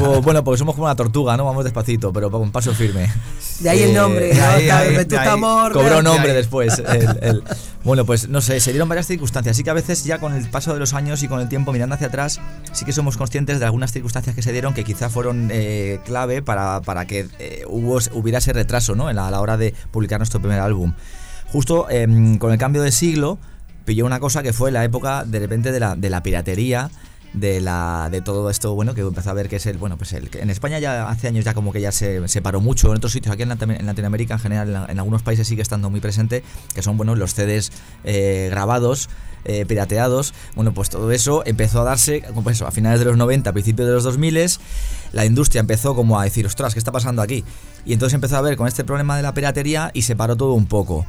hubo- 0.00 0.20
bueno, 0.22 0.42
porque 0.44 0.58
somos 0.58 0.74
como 0.74 0.86
una 0.86 0.96
tortuga, 0.96 1.36
¿no? 1.36 1.44
Vamos 1.44 1.64
despacito, 1.64 2.12
pero 2.12 2.30
con 2.30 2.50
paso 2.50 2.74
firme. 2.74 3.10
de 3.60 3.70
ahí 3.70 3.82
el 3.84 3.90
Eh, 3.90 3.94
nombre, 3.94 4.26
de 4.28 4.34
¿no? 4.34 4.44
ahí, 4.44 4.68
ahí, 4.68 4.94
de 4.96 5.04
de 5.04 5.18
ahí. 5.18 5.38
Morla. 5.38 5.72
Cobró 5.80 6.02
nombre 6.02 6.30
ahí. 6.32 6.36
después. 6.36 6.78
el- 6.88 7.18
el- 7.22 7.42
bueno, 7.84 8.04
pues 8.06 8.28
no 8.28 8.40
sé, 8.40 8.60
se 8.60 8.70
dieron 8.72 8.88
varias 8.88 9.06
circunstancias. 9.06 9.54
Así 9.56 9.62
que 9.62 9.70
a 9.70 9.74
veces 9.74 10.04
ya 10.04 10.18
con 10.18 10.34
el 10.34 10.48
paso 10.50 10.72
de 10.72 10.80
los 10.80 10.94
años 10.94 11.22
y 11.22 11.28
con 11.28 11.40
el 11.40 11.48
tiempo 11.48 11.72
mirando 11.72 11.94
hacia 11.94 12.06
atrás, 12.08 12.40
sí 12.72 12.84
que 12.84 12.92
somos 12.92 13.16
conscientes 13.16 13.60
de 13.60 13.66
algunas 13.66 13.92
circunstancias 13.92 14.34
que 14.34 14.42
se 14.42 14.52
dieron 14.52 14.74
que 14.74 14.84
quizá 14.84 15.10
fueron 15.10 15.48
eh, 15.52 16.00
clave 16.06 16.42
para, 16.42 16.80
para 16.80 17.06
que 17.06 17.28
eh, 17.38 17.62
hubo, 17.68 17.98
hubiera 18.14 18.38
ese 18.38 18.52
retraso 18.52 18.94
¿no? 18.94 19.10
en 19.10 19.16
la, 19.16 19.28
a 19.28 19.30
la 19.30 19.40
hora 19.40 19.56
de 19.56 19.74
publicar 19.90 20.18
nuestro 20.18 20.40
primer 20.40 20.60
álbum. 20.60 20.92
Justo 21.54 21.88
em, 21.88 22.36
con 22.38 22.50
el 22.50 22.58
cambio 22.58 22.82
de 22.82 22.90
siglo, 22.90 23.38
pilló 23.84 24.04
una 24.06 24.18
cosa 24.18 24.42
que 24.42 24.52
fue 24.52 24.72
la 24.72 24.82
época 24.82 25.22
de 25.24 25.38
repente 25.38 25.70
de 25.70 25.78
la, 25.78 25.94
de 25.94 26.10
la 26.10 26.20
piratería 26.20 26.90
de 27.32 27.60
la 27.60 28.08
de 28.10 28.20
todo 28.22 28.50
esto 28.50 28.74
bueno 28.74 28.92
que 28.94 29.02
empezó 29.02 29.30
a 29.30 29.34
ver 29.34 29.48
que 29.48 29.56
es 29.56 29.66
el 29.66 29.76
bueno 29.78 29.96
pues 29.96 30.12
el 30.14 30.28
en 30.34 30.50
España 30.50 30.78
ya 30.80 31.08
hace 31.08 31.28
años 31.28 31.44
ya 31.44 31.54
como 31.54 31.72
que 31.72 31.80
ya 31.80 31.92
se, 31.92 32.26
se 32.26 32.42
paró 32.42 32.60
mucho 32.60 32.90
en 32.90 32.96
otros 32.96 33.12
sitios 33.12 33.32
aquí 33.32 33.42
en, 33.42 33.48
Latino- 33.50 33.74
en 33.74 33.86
Latinoamérica 33.86 34.34
en 34.34 34.40
general 34.40 34.86
en, 34.88 34.98
algunos 34.98 35.22
países 35.22 35.46
sigue 35.46 35.62
estando 35.62 35.90
muy 35.90 36.00
presente 36.00 36.42
que 36.74 36.82
son 36.82 36.96
bueno 36.96 37.14
los 37.14 37.34
CDs 37.34 37.70
eh, 38.04 38.48
grabados 38.50 39.08
eh, 39.44 39.64
pirateados. 39.66 40.32
Bueno 40.56 40.72
pues 40.74 40.90
todo 40.90 41.10
eso 41.12 41.42
empezó 41.46 41.82
a 41.82 41.84
darse 41.84 42.24
pues 42.42 42.62
a 42.62 42.70
finales 42.72 42.98
de 42.98 43.04
los 43.06 43.16
90 43.16 43.50
a 43.50 43.52
principios 43.52 43.86
de 43.86 43.94
los 43.94 44.02
2000 44.04 44.38
la 45.12 45.24
industria 45.24 45.60
empezó 45.60 45.94
como 45.94 46.18
a 46.18 46.24
decir 46.24 46.46
ostras 46.46 46.72
qué 46.72 46.78
está 46.80 46.90
pasando 46.92 47.20
aquí 47.22 47.44
y 47.84 47.92
entonces 47.92 48.14
empezó 48.14 48.36
a 48.38 48.40
ver 48.42 48.56
con 48.56 48.66
este 48.66 48.82
problema 48.84 49.16
de 49.16 49.22
la 49.22 49.34
piratería 49.34 49.90
y 49.94 50.02
se 50.02 50.16
paró 50.16 50.36
todo 50.36 50.52
un 50.54 50.66
poco 50.66 51.04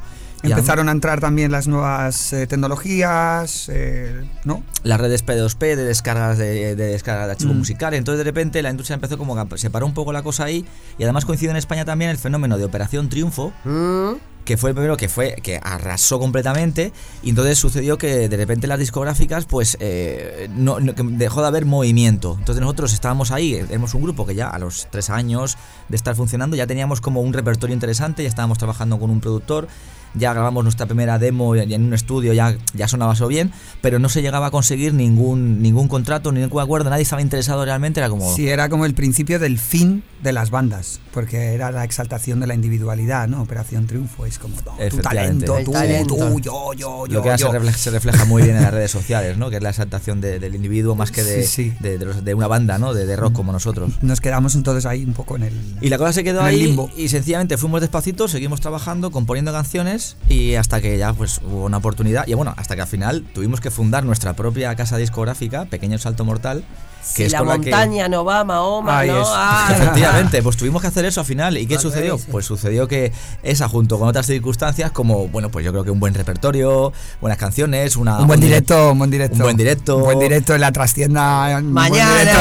Empezaron 0.52 0.88
a 0.88 0.92
entrar 0.92 1.20
también 1.20 1.50
las 1.52 1.66
nuevas 1.68 2.32
eh, 2.32 2.46
tecnologías, 2.46 3.68
eh, 3.72 4.24
¿no? 4.44 4.62
las 4.82 5.00
redes 5.00 5.24
P2P 5.24 5.58
de 5.76 5.84
descargas 5.84 6.38
de, 6.38 6.76
de 6.76 6.86
descarga 6.86 7.26
de 7.26 7.32
archivos 7.32 7.54
Mm. 7.54 7.58
musicales. 7.58 7.98
Entonces 7.98 8.18
de 8.18 8.24
repente 8.24 8.62
la 8.62 8.70
industria 8.70 8.94
empezó 8.94 9.18
como 9.18 9.36
que 9.48 9.58
se 9.58 9.70
paró 9.70 9.86
un 9.86 9.94
poco 9.94 10.12
la 10.12 10.22
cosa 10.22 10.44
ahí 10.44 10.64
y 10.98 11.02
además 11.02 11.24
coincidió 11.24 11.50
en 11.50 11.56
España 11.56 11.84
también 11.84 12.10
el 12.10 12.18
fenómeno 12.18 12.58
de 12.58 12.64
Operación 12.64 13.08
Triunfo, 13.08 13.52
Mm, 13.64 14.12
que 14.44 14.56
fue 14.56 14.70
el 14.70 14.76
primero 14.76 14.96
que 14.96 15.08
fue 15.08 15.34
que 15.42 15.58
arrasó 15.60 16.20
completamente 16.20 16.92
y 17.24 17.30
entonces 17.30 17.58
sucedió 17.58 17.98
que 17.98 18.28
de 18.28 18.36
repente 18.36 18.68
las 18.68 18.78
discográficas 18.78 19.44
pues 19.44 19.76
eh, 19.80 20.48
no, 20.54 20.78
no- 20.78 20.92
dejó 20.94 21.40
de 21.42 21.48
haber 21.48 21.64
movimiento 21.66 22.36
entonces 22.38 22.60
nosotros 22.60 22.92
estábamos 22.92 23.32
ahí 23.32 23.54
éramos 23.56 23.94
un 23.94 24.02
grupo 24.02 24.24
que 24.24 24.36
ya 24.36 24.48
a 24.48 24.60
los 24.60 24.86
tres 24.92 25.10
años 25.10 25.58
de 25.88 25.96
estar 25.96 26.14
funcionando 26.14 26.54
ya 26.54 26.64
teníamos 26.68 27.00
como 27.00 27.22
un 27.22 27.32
repertorio 27.32 27.74
interesante 27.74 28.22
ya 28.22 28.28
estábamos 28.28 28.56
trabajando 28.58 29.00
con 29.00 29.10
un 29.10 29.20
productor 29.20 29.66
ya 30.14 30.32
grabamos 30.32 30.62
nuestra 30.64 30.86
primera 30.86 31.18
demo 31.18 31.54
y 31.56 31.74
en 31.74 31.84
un 31.84 31.94
estudio 31.94 32.32
ya, 32.32 32.56
ya 32.74 32.88
sonaba 32.88 33.12
eso 33.14 33.26
bien, 33.28 33.52
pero 33.82 33.98
no 33.98 34.08
se 34.08 34.22
llegaba 34.22 34.46
a 34.46 34.50
conseguir 34.50 34.94
ningún, 34.94 35.62
ningún 35.62 35.88
contrato, 35.88 36.32
ningún 36.32 36.60
acuerdo, 36.60 36.90
nadie 36.90 37.02
estaba 37.02 37.22
interesado 37.22 37.64
realmente, 37.64 38.00
era 38.00 38.08
como... 38.08 38.34
Sí, 38.34 38.48
era 38.48 38.68
como 38.68 38.86
el 38.86 38.94
principio 38.94 39.38
del 39.38 39.58
fin 39.58 40.02
de 40.22 40.32
las 40.32 40.50
bandas, 40.50 41.00
porque 41.12 41.54
era 41.54 41.70
la 41.70 41.84
exaltación 41.84 42.40
de 42.40 42.46
la 42.46 42.54
individualidad, 42.54 43.28
¿no? 43.28 43.42
Operación 43.42 43.86
Triunfo, 43.86 44.26
es 44.26 44.38
como 44.38 44.56
no, 44.56 44.72
tu 44.76 44.82
Efectivamente. 44.82 45.46
talento, 45.46 45.64
tú, 45.64 45.72
talento. 45.72 46.14
tú, 46.16 46.40
yo, 46.40 46.72
yo, 46.74 47.06
yo. 47.06 47.14
Lo 47.14 47.22
que 47.22 47.28
ahora 47.28 47.38
se 47.38 47.44
yo. 47.44 47.52
refleja, 47.52 47.78
se 47.78 47.90
refleja 47.90 48.24
muy 48.24 48.42
bien 48.42 48.56
en 48.56 48.62
las 48.62 48.72
redes 48.74 48.90
sociales, 48.90 49.36
¿no? 49.36 49.50
Que 49.50 49.56
es 49.56 49.62
la 49.62 49.70
exaltación 49.70 50.20
de- 50.20 50.38
del 50.38 50.54
individuo 50.54 50.94
más 50.96 51.10
que 51.12 51.22
de, 51.22 51.42
Sí, 51.46 51.70
sí. 51.70 51.72
de, 51.80 51.98
de 51.98 52.04
los- 52.06 52.24
de 52.24 52.34
una 52.34 52.46
banda, 52.48 52.78
¿no? 52.78 52.94
De, 52.94 53.06
de 53.06 53.16
rock 53.16 53.34
como 53.34 53.52
nosotros. 53.52 53.92
Nos 54.02 54.20
quedamos 54.20 54.54
entonces 54.54 54.86
ahí 54.86 55.04
un 55.04 55.12
poco 55.12 55.36
en 55.36 55.44
el... 55.44 55.52
Y 55.80 55.88
la 55.90 55.98
cosa 55.98 56.12
se 56.12 56.24
quedó 56.24 56.42
ahí 56.42 56.62
limbo. 56.64 56.90
y 56.96 57.08
sencillamente 57.08 57.56
fuimos 57.58 57.80
despacito, 57.80 58.26
seguimos 58.28 58.60
trabajando, 58.60 59.10
componiendo 59.10 59.52
canciones 59.52 59.95
y 60.28 60.54
hasta 60.54 60.80
que 60.80 60.98
ya 60.98 61.12
pues 61.12 61.40
hubo 61.44 61.64
una 61.64 61.78
oportunidad. 61.78 62.26
Y 62.26 62.34
bueno, 62.34 62.54
hasta 62.56 62.76
que 62.76 62.82
al 62.82 62.88
final 62.88 63.24
tuvimos 63.34 63.60
que 63.60 63.70
fundar 63.70 64.04
nuestra 64.04 64.34
propia 64.34 64.74
casa 64.76 64.96
discográfica, 64.96 65.64
Pequeño 65.66 65.98
Salto 65.98 66.24
Mortal, 66.24 66.64
Si 67.02 67.22
es 67.22 67.32
la 67.32 67.38
con 67.38 67.48
que- 67.62 67.70
montaña 67.70 68.08
no 68.08 68.24
va, 68.24 68.42
Mahoma, 68.44 68.98
Ahí 68.98 69.08
¿no? 69.08 69.22
es. 69.22 69.28
Ah, 69.30 69.68
Efectivamente, 69.74 70.42
pues 70.42 70.56
tuvimos 70.56 70.82
que 70.82 70.88
hacer 70.88 71.04
eso 71.04 71.20
al 71.20 71.26
final. 71.26 71.56
¿Y 71.56 71.66
qué 71.66 71.78
sucedió? 71.78 72.18
sí. 72.18 72.24
Pues 72.30 72.44
sucedió 72.44 72.88
que 72.88 73.12
esa, 73.42 73.68
junto 73.68 73.98
con 73.98 74.08
otras 74.08 74.26
circunstancias, 74.26 74.90
como, 74.90 75.28
bueno, 75.28 75.48
pues 75.50 75.64
yo 75.64 75.70
creo 75.72 75.84
que 75.84 75.90
un 75.90 76.00
buen 76.00 76.14
repertorio, 76.14 76.92
buenas 77.20 77.38
canciones, 77.38 77.96
una. 77.96 78.18
un 78.18 78.26
buen 78.26 78.40
directo, 78.40 78.92
un 78.92 78.98
buen 78.98 79.10
directo. 79.10 79.36
Un 79.36 79.42
buen 79.42 79.56
directo. 79.56 79.96
Un 79.98 80.02
buen 80.02 80.18
directo 80.18 80.54
en 80.54 80.60
la 80.60 80.72
trastienda. 80.72 81.60
Mañana, 81.62 82.32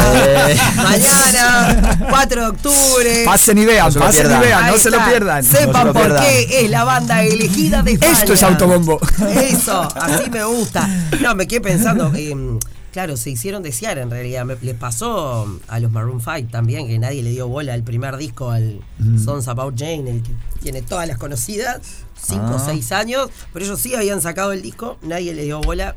mañana, 0.76 1.98
4 2.10 2.42
de 2.42 2.48
octubre. 2.48 3.24
Pasen 3.26 3.58
y 3.58 3.66
vean, 3.66 3.86
No 3.86 3.92
se 3.92 4.00
lo 4.00 4.06
pasen 4.06 4.26
y 4.32 4.40
vean, 4.40 4.68
no 4.68 4.78
se 4.78 4.90
lo 4.90 5.06
pierdan. 5.06 5.44
Se- 5.44 5.58
Sepan 5.58 5.94
por 5.94 6.20
qué 6.22 6.62
es 6.64 6.70
la 6.70 6.84
banda 6.84 7.24
elegida 7.24 7.82
de 7.84 7.94
España. 7.94 8.14
Esto 8.14 8.34
es 8.34 8.44
autobombo. 8.44 9.00
Eso, 9.42 9.88
así 9.96 10.30
me 10.30 10.44
gusta. 10.44 10.88
No, 11.22 11.36
me 11.36 11.48
quedé 11.48 11.62
pensando. 11.62 12.12
eh, 12.16 12.36
claro, 12.96 13.18
se 13.18 13.30
hicieron 13.30 13.62
desear 13.62 13.98
en 13.98 14.10
realidad. 14.10 14.46
Me- 14.46 14.56
les 14.62 14.74
pasó 14.76 15.46
a 15.68 15.80
los 15.82 15.92
Maroon 15.92 16.22
5 16.22 16.48
también, 16.50 16.88
que 16.88 16.98
nadie 16.98 17.22
le 17.24 17.32
dio 17.32 17.46
bola 17.50 17.74
al 17.74 17.84
primer 17.84 18.16
disco, 18.16 18.52
al 18.52 18.80
Mm. 19.00 19.20
Songs 19.22 19.50
About 19.50 19.78
Jane, 19.78 20.10
el 20.10 20.24
que 20.24 20.32
tiene 20.62 20.82
todas 20.82 21.06
las 21.06 21.18
conocidas, 21.18 21.82
5 22.26 22.46
o 22.54 22.56
Ah. 22.56 22.64
6 22.66 22.94
años. 22.94 23.30
Pero 23.52 23.66
ellos 23.66 23.82
sí 23.82 23.94
habían 23.96 24.22
sacado 24.22 24.54
el 24.54 24.62
disco, 24.62 24.98
nadie 25.02 25.34
le 25.34 25.44
dio 25.44 25.60
bola. 25.60 25.94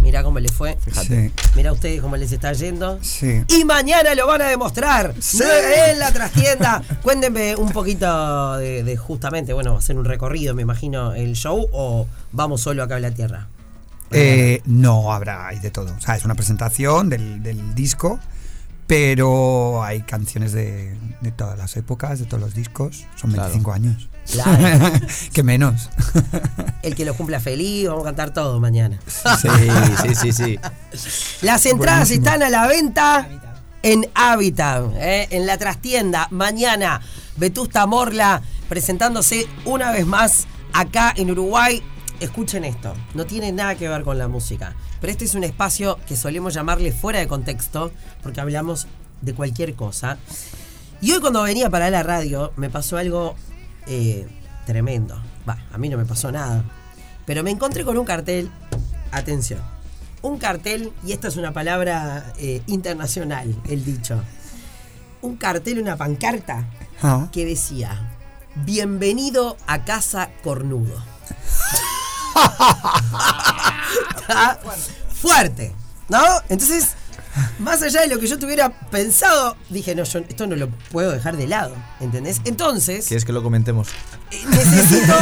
Mirá 0.00 0.22
cómo 0.24 0.40
les 0.40 0.52
fue. 0.52 0.78
Sí, 1.06 1.30
Mirá 1.54 1.70
ustedes 1.72 2.00
cómo 2.00 2.16
les 2.16 2.32
está 2.32 2.52
yendo. 2.54 2.98
sí. 3.02 3.42
Y 3.48 3.64
mañana 3.66 4.14
lo 4.14 4.26
van 4.26 4.40
a 4.40 4.46
demostrar 4.48 5.14
Sí. 5.20 5.42
en 5.90 5.98
la 5.98 6.12
trastienda. 6.12 6.82
Cuéntenme 7.02 7.56
un 7.56 7.70
poquito 7.72 8.56
de, 8.56 8.82
de 8.84 8.96
justamente, 8.96 9.52
bueno, 9.52 9.76
hacer 9.76 9.96
un 9.98 10.06
recorrido, 10.06 10.54
me 10.54 10.62
imagino, 10.62 11.12
el 11.12 11.34
show 11.34 11.68
o 11.72 12.06
vamos 12.32 12.62
solo 12.62 12.82
acá 12.82 12.96
a 12.96 13.00
la 13.00 13.10
tierra. 13.12 13.48
Eh, 14.12 14.62
no 14.66 15.12
habrá, 15.12 15.46
hay 15.48 15.58
de 15.58 15.70
todo. 15.70 15.94
O 15.96 16.00
sea, 16.00 16.16
es 16.16 16.24
una 16.24 16.34
presentación 16.34 17.08
del, 17.08 17.42
del 17.42 17.74
disco, 17.74 18.18
pero 18.86 19.82
hay 19.82 20.02
canciones 20.02 20.52
de, 20.52 20.96
de 21.20 21.30
todas 21.32 21.56
las 21.56 21.76
épocas, 21.76 22.18
de 22.18 22.26
todos 22.26 22.40
los 22.42 22.54
discos. 22.54 23.04
Son 23.16 23.30
Claro. 23.32 23.48
25 23.48 23.72
años. 23.72 24.08
Claro. 24.30 24.90
que 25.32 25.42
menos. 25.42 25.88
El 26.82 26.94
que 26.94 27.04
lo 27.04 27.14
cumpla 27.14 27.40
feliz, 27.40 27.88
vamos 27.88 28.02
a 28.02 28.06
cantar 28.06 28.32
todo 28.34 28.60
mañana. 28.60 28.98
Sí, 29.40 29.48
sí, 30.02 30.14
sí, 30.14 30.32
sí. 30.32 30.58
Las 31.42 31.64
entradas 31.66 32.08
Buenísimo. 32.08 32.26
están 32.26 32.42
a 32.42 32.50
la 32.50 32.66
venta 32.66 33.28
en 33.82 34.06
Habitat, 34.14 34.84
¿eh? 34.96 35.28
en 35.30 35.46
la 35.46 35.58
trastienda. 35.58 36.28
Mañana, 36.30 37.00
Vetusta 37.36 37.86
Morla 37.86 38.42
presentándose 38.68 39.46
una 39.64 39.90
vez 39.90 40.06
más 40.06 40.46
acá 40.72 41.12
en 41.16 41.30
Uruguay. 41.30 41.82
Escuchen 42.22 42.64
esto, 42.64 42.94
no 43.14 43.26
tiene 43.26 43.50
nada 43.50 43.74
que 43.74 43.88
ver 43.88 44.04
con 44.04 44.16
la 44.16 44.28
música, 44.28 44.76
pero 45.00 45.10
este 45.10 45.24
es 45.24 45.34
un 45.34 45.42
espacio 45.42 45.98
que 46.06 46.14
solemos 46.14 46.54
llamarle 46.54 46.92
fuera 46.92 47.18
de 47.18 47.26
contexto, 47.26 47.90
porque 48.22 48.40
hablamos 48.40 48.86
de 49.22 49.34
cualquier 49.34 49.74
cosa. 49.74 50.18
Y 51.00 51.10
hoy 51.10 51.20
cuando 51.20 51.42
venía 51.42 51.68
para 51.68 51.90
la 51.90 52.04
radio 52.04 52.52
me 52.54 52.70
pasó 52.70 52.96
algo 52.96 53.34
eh, 53.88 54.28
tremendo. 54.66 55.20
Va, 55.48 55.58
a 55.72 55.78
mí 55.78 55.88
no 55.88 55.98
me 55.98 56.04
pasó 56.04 56.30
nada. 56.30 56.62
Pero 57.26 57.42
me 57.42 57.50
encontré 57.50 57.84
con 57.84 57.98
un 57.98 58.04
cartel, 58.04 58.48
atención, 59.10 59.60
un 60.22 60.38
cartel, 60.38 60.92
y 61.04 61.10
esta 61.10 61.26
es 61.26 61.36
una 61.36 61.52
palabra 61.52 62.32
eh, 62.38 62.62
internacional, 62.68 63.52
el 63.68 63.84
dicho. 63.84 64.22
Un 65.22 65.36
cartel, 65.36 65.80
una 65.80 65.96
pancarta 65.96 66.68
Ah. 67.02 67.26
que 67.32 67.44
decía, 67.44 68.16
bienvenido 68.54 69.56
a 69.66 69.84
casa 69.84 70.30
cornudo. 70.44 71.02
Fuerte, 75.20 75.72
¿no? 76.08 76.20
Entonces, 76.48 76.88
más 77.60 77.80
allá 77.82 78.00
de 78.02 78.08
lo 78.08 78.18
que 78.18 78.26
yo 78.26 78.38
tuviera 78.38 78.70
pensado, 78.90 79.56
dije, 79.70 79.94
no, 79.94 80.04
yo 80.04 80.18
esto 80.20 80.46
no 80.46 80.56
lo 80.56 80.68
puedo 80.90 81.12
dejar 81.12 81.36
de 81.36 81.46
lado, 81.46 81.74
¿entendés? 82.00 82.40
Entonces, 82.44 83.06
¿Quieres 83.06 83.24
que 83.24 83.32
lo 83.32 83.42
comentemos? 83.42 83.88
eh, 84.32 84.42
necesito. 84.50 85.14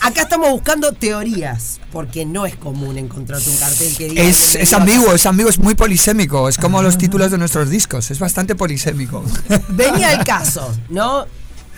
Acá 0.00 0.22
estamos 0.22 0.50
buscando 0.50 0.92
teorías, 0.92 1.80
porque 1.92 2.24
no 2.24 2.46
es 2.46 2.56
común 2.56 2.96
encontrarte 2.98 3.50
un 3.50 3.56
cartel 3.58 3.94
que 3.96 4.08
diga. 4.08 4.22
Es, 4.22 4.54
es 4.54 4.70
"Bienvenido 4.70 4.76
a 4.76 4.80
ambiguo, 4.80 5.04
casa". 5.06 5.16
es 5.16 5.26
ambiguo, 5.26 5.50
es 5.50 5.58
muy 5.58 5.74
polisémico. 5.74 6.48
Es 6.48 6.56
como 6.58 6.82
los 6.82 6.96
títulos 6.98 7.30
de 7.30 7.38
nuestros 7.38 7.68
discos. 7.70 8.10
Es 8.10 8.18
bastante 8.18 8.54
polisémico. 8.54 9.22
Venía 9.68 10.12
el 10.14 10.24
caso, 10.24 10.74
¿no? 10.88 11.26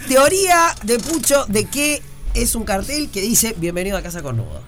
Teoría 0.06 0.74
de 0.84 0.98
Pucho 1.00 1.44
de 1.46 1.64
que 1.64 2.00
es 2.42 2.54
un 2.54 2.64
cartel 2.64 3.08
que 3.10 3.20
dice 3.20 3.54
bienvenido 3.58 3.96
a 3.96 4.02
casa 4.02 4.22
cornudo. 4.22 4.62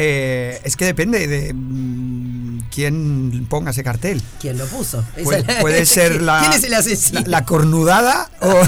Eh, 0.00 0.60
es 0.62 0.76
que 0.76 0.84
depende 0.84 1.26
de 1.26 1.52
mm, 1.52 2.68
quién 2.72 3.46
ponga 3.48 3.72
ese 3.72 3.82
cartel. 3.82 4.22
¿Quién 4.40 4.56
lo 4.56 4.64
puso? 4.66 5.04
Puede, 5.60 5.84
ser 5.86 6.22
la, 6.22 6.38
¿Quién 6.40 6.52
es 6.52 6.62
el 6.62 6.74
asesino? 6.74 7.20
la, 7.22 7.26
la 7.40 7.44
cornudada 7.44 8.30
o 8.40 8.62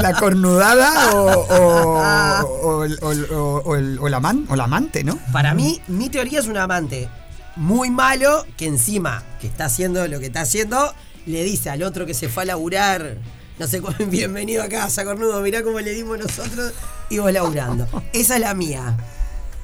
La 0.00 0.12
cornudada 0.14 1.10
o, 1.14 1.24
o, 1.26 2.84
el, 2.84 2.98
o 3.02 3.08
o- 3.08 3.62
o 3.64 3.76
el- 3.76 3.98
o 3.98 4.06
el 4.06 4.14
aman- 4.14 4.46
o 4.48 4.54
el 4.54 4.60
amante, 4.60 5.02
¿no? 5.02 5.18
Para 5.32 5.54
mí, 5.54 5.80
mi 5.88 6.08
teoría 6.08 6.38
es 6.38 6.46
un 6.46 6.56
amante 6.56 7.08
muy 7.56 7.90
malo 7.90 8.46
que 8.56 8.66
encima, 8.66 9.22
que 9.40 9.46
está 9.48 9.64
haciendo 9.66 10.06
lo 10.06 10.20
que 10.20 10.26
está 10.26 10.42
haciendo, 10.42 10.94
le 11.26 11.42
dice 11.42 11.70
al 11.70 11.82
otro 11.82 12.06
que 12.06 12.14
se 12.14 12.28
fue 12.28 12.44
a 12.44 12.46
laburar, 12.46 13.16
no 13.58 13.66
sé 13.66 13.80
cuál, 13.80 13.96
bienvenido 14.08 14.62
a 14.62 14.68
casa, 14.68 15.04
cornudo, 15.04 15.40
mirá 15.40 15.62
cómo 15.62 15.80
le 15.80 15.92
dimos 15.92 16.18
nosotros 16.18 16.72
y 17.10 17.18
vos 17.18 17.32
laburando. 17.32 17.86
Esa 18.12 18.34
es 18.36 18.40
la 18.40 18.54
mía. 18.54 18.96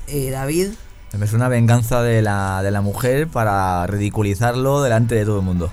Eh, 0.07 0.31
David, 0.31 0.69
Me 1.17 1.27
suena 1.27 1.49
venganza 1.49 2.03
de 2.03 2.23
la, 2.23 2.63
de 2.63 2.71
la 2.71 2.81
mujer 2.81 3.29
para 3.29 3.87
ridiculizarlo 3.87 4.83
delante 4.83 5.15
de 5.15 5.25
todo 5.25 5.39
el 5.39 5.45
mundo. 5.45 5.71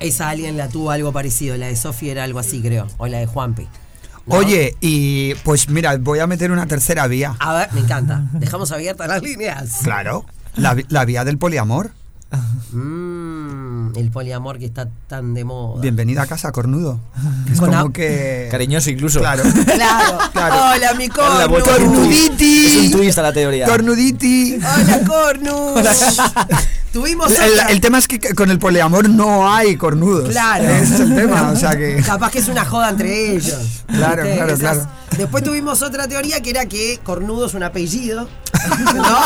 esa 0.00 0.28
alguien 0.30 0.56
la 0.56 0.68
tuvo 0.68 0.90
algo 0.90 1.12
parecido, 1.12 1.56
la 1.56 1.66
de 1.66 1.76
Sofía 1.76 2.12
era 2.12 2.24
algo 2.24 2.38
así, 2.38 2.60
creo, 2.62 2.86
o 2.98 3.06
la 3.06 3.18
de 3.18 3.26
Juanpi. 3.26 3.68
¿no? 4.26 4.34
Oye, 4.34 4.76
y 4.80 5.34
pues 5.36 5.68
mira, 5.70 5.96
voy 5.96 6.18
a 6.18 6.26
meter 6.26 6.50
una 6.50 6.66
tercera 6.66 7.06
vía. 7.06 7.34
A 7.40 7.54
ver, 7.54 7.72
me 7.72 7.80
encanta. 7.80 8.24
Dejamos 8.32 8.72
abiertas 8.72 9.08
las 9.08 9.22
líneas. 9.22 9.78
Claro. 9.82 10.26
La, 10.56 10.76
la 10.88 11.04
vía 11.06 11.24
del 11.24 11.38
poliamor. 11.38 11.92
Mm, 12.72 13.96
el 13.96 14.10
poliamor 14.10 14.58
que 14.58 14.66
está 14.66 14.88
tan 15.06 15.32
de 15.32 15.44
moda. 15.44 15.80
Bienvenida 15.80 16.22
a 16.22 16.26
casa, 16.26 16.52
cornudo. 16.52 17.00
Es 17.50 17.58
Con 17.58 17.70
como 17.72 17.92
que. 17.92 18.48
Cariñoso 18.50 18.90
incluso. 18.90 19.20
Claro. 19.28 19.42
Claro. 19.64 20.18
Claro. 20.32 20.54
Hola, 20.74 20.94
mi 20.94 21.08
cornu. 21.08 21.58
Cornuditi. 21.64 22.66
Es 22.66 22.76
un 22.76 22.90
twist 22.90 23.18
a 23.18 23.22
la 23.22 23.32
teoría. 23.32 23.66
Cornuditi. 23.66 24.56
Hola, 24.56 25.00
cornu. 25.06 25.74
Tuvimos 26.98 27.30
El, 27.68 27.80
tema 27.80 27.98
es 27.98 28.08
que 28.08 28.18
con 28.34 28.50
el 28.50 28.58
poliamor 28.58 29.08
no 29.08 29.48
hay 29.48 29.76
cornudos. 29.76 30.30
Claro. 30.30 30.64
Ese 30.64 30.94
es 30.94 31.00
el 31.00 31.14
tema, 31.14 31.52
o 31.52 31.56
sea 31.56 31.76
que. 31.76 32.02
Capaz 32.04 32.32
que 32.32 32.40
es 32.40 32.48
una 32.48 32.64
joda 32.64 32.90
entre 32.90 33.36
ellos. 33.36 33.84
Claro, 33.86 34.24
claro, 34.24 34.58
claro. 34.58 34.86
Después 35.16 35.44
tuvimos 35.44 35.80
otra 35.82 36.08
teoría 36.08 36.40
que 36.40 36.50
era 36.50 36.66
que 36.66 36.98
cornudo 37.04 37.46
es 37.46 37.54
un 37.54 37.62
apellido. 37.62 38.28
¿No? 38.96 39.18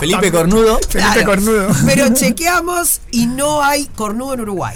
Felipe 0.00 0.32
Cornudo. 0.32 0.80
Felipe 0.88 1.12
Claro. 1.12 1.24
Cornudo. 1.26 1.68
Pero 1.84 2.08
chequeamos 2.14 3.02
y 3.10 3.26
no 3.26 3.62
hay 3.62 3.84
cornudo 3.94 4.32
en 4.32 4.40
Uruguay. 4.40 4.74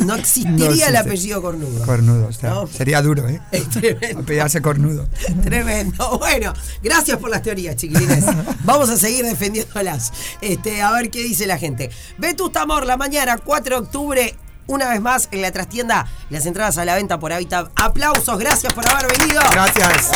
No 0.00 0.14
existiría 0.14 0.88
el 0.88 0.96
apellido 0.96 1.40
cornudo. 1.42 1.84
Cornudo, 1.84 2.26
o 2.28 2.32
sea, 2.32 2.50
No. 2.50 2.66
sería 2.66 3.00
duro, 3.02 3.28
¿eh? 3.28 3.40
Es 3.52 3.68
tremendo. 3.70 4.20
Apellarse 4.20 4.60
cornudo. 4.62 5.08
Tremendo. 5.44 6.18
Bueno, 6.18 6.52
gracias 6.82 7.18
por 7.18 7.30
las 7.30 7.42
teorías, 7.42 7.76
chiquilines. 7.76 8.24
Vamos 8.64 8.90
a 8.90 8.96
seguir 8.96 9.24
defendiéndolas. 9.24 10.12
Este, 10.40 10.82
a 10.82 10.90
ver 10.92 11.10
qué 11.10 11.22
dice 11.22 11.46
la 11.46 11.58
gente. 11.58 11.90
Vetusta 12.18 12.64
la 12.84 12.96
mañana, 12.96 13.38
4 13.38 13.76
de 13.76 13.82
octubre. 13.86 14.36
Una 14.66 14.88
vez 14.90 15.00
más 15.00 15.28
en 15.30 15.40
la 15.40 15.50
trastienda, 15.50 16.06
las 16.28 16.44
entradas 16.44 16.76
a 16.76 16.84
la 16.84 16.94
venta 16.94 17.18
por 17.18 17.32
Habitat. 17.32 17.70
Aplausos, 17.76 18.38
gracias 18.38 18.74
por 18.74 18.86
haber 18.86 19.16
venido. 19.18 19.40
Gracias. 19.50 20.10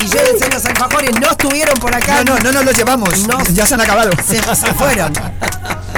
Y 0.00 0.06
llévense 0.06 0.48
los 0.50 0.64
alfajores, 0.64 1.10
no 1.20 1.30
estuvieron 1.32 1.78
por 1.78 1.94
acá. 1.94 2.24
No, 2.24 2.36
no, 2.36 2.44
no 2.44 2.52
nos 2.52 2.64
los 2.64 2.76
llevamos. 2.76 3.26
Ya 3.52 3.66
se 3.66 3.74
han 3.74 3.80
acabado. 3.82 4.10
Se, 4.26 4.38
se 4.56 4.72
fueron. 4.74 5.12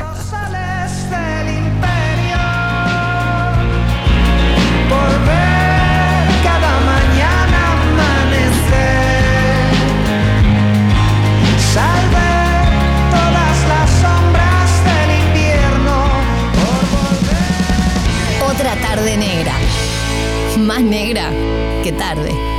tarde 19.03 19.17
negra. 19.17 19.59
Más 20.59 20.81
negra 20.81 21.29
que 21.83 21.91
tarde. 21.91 22.52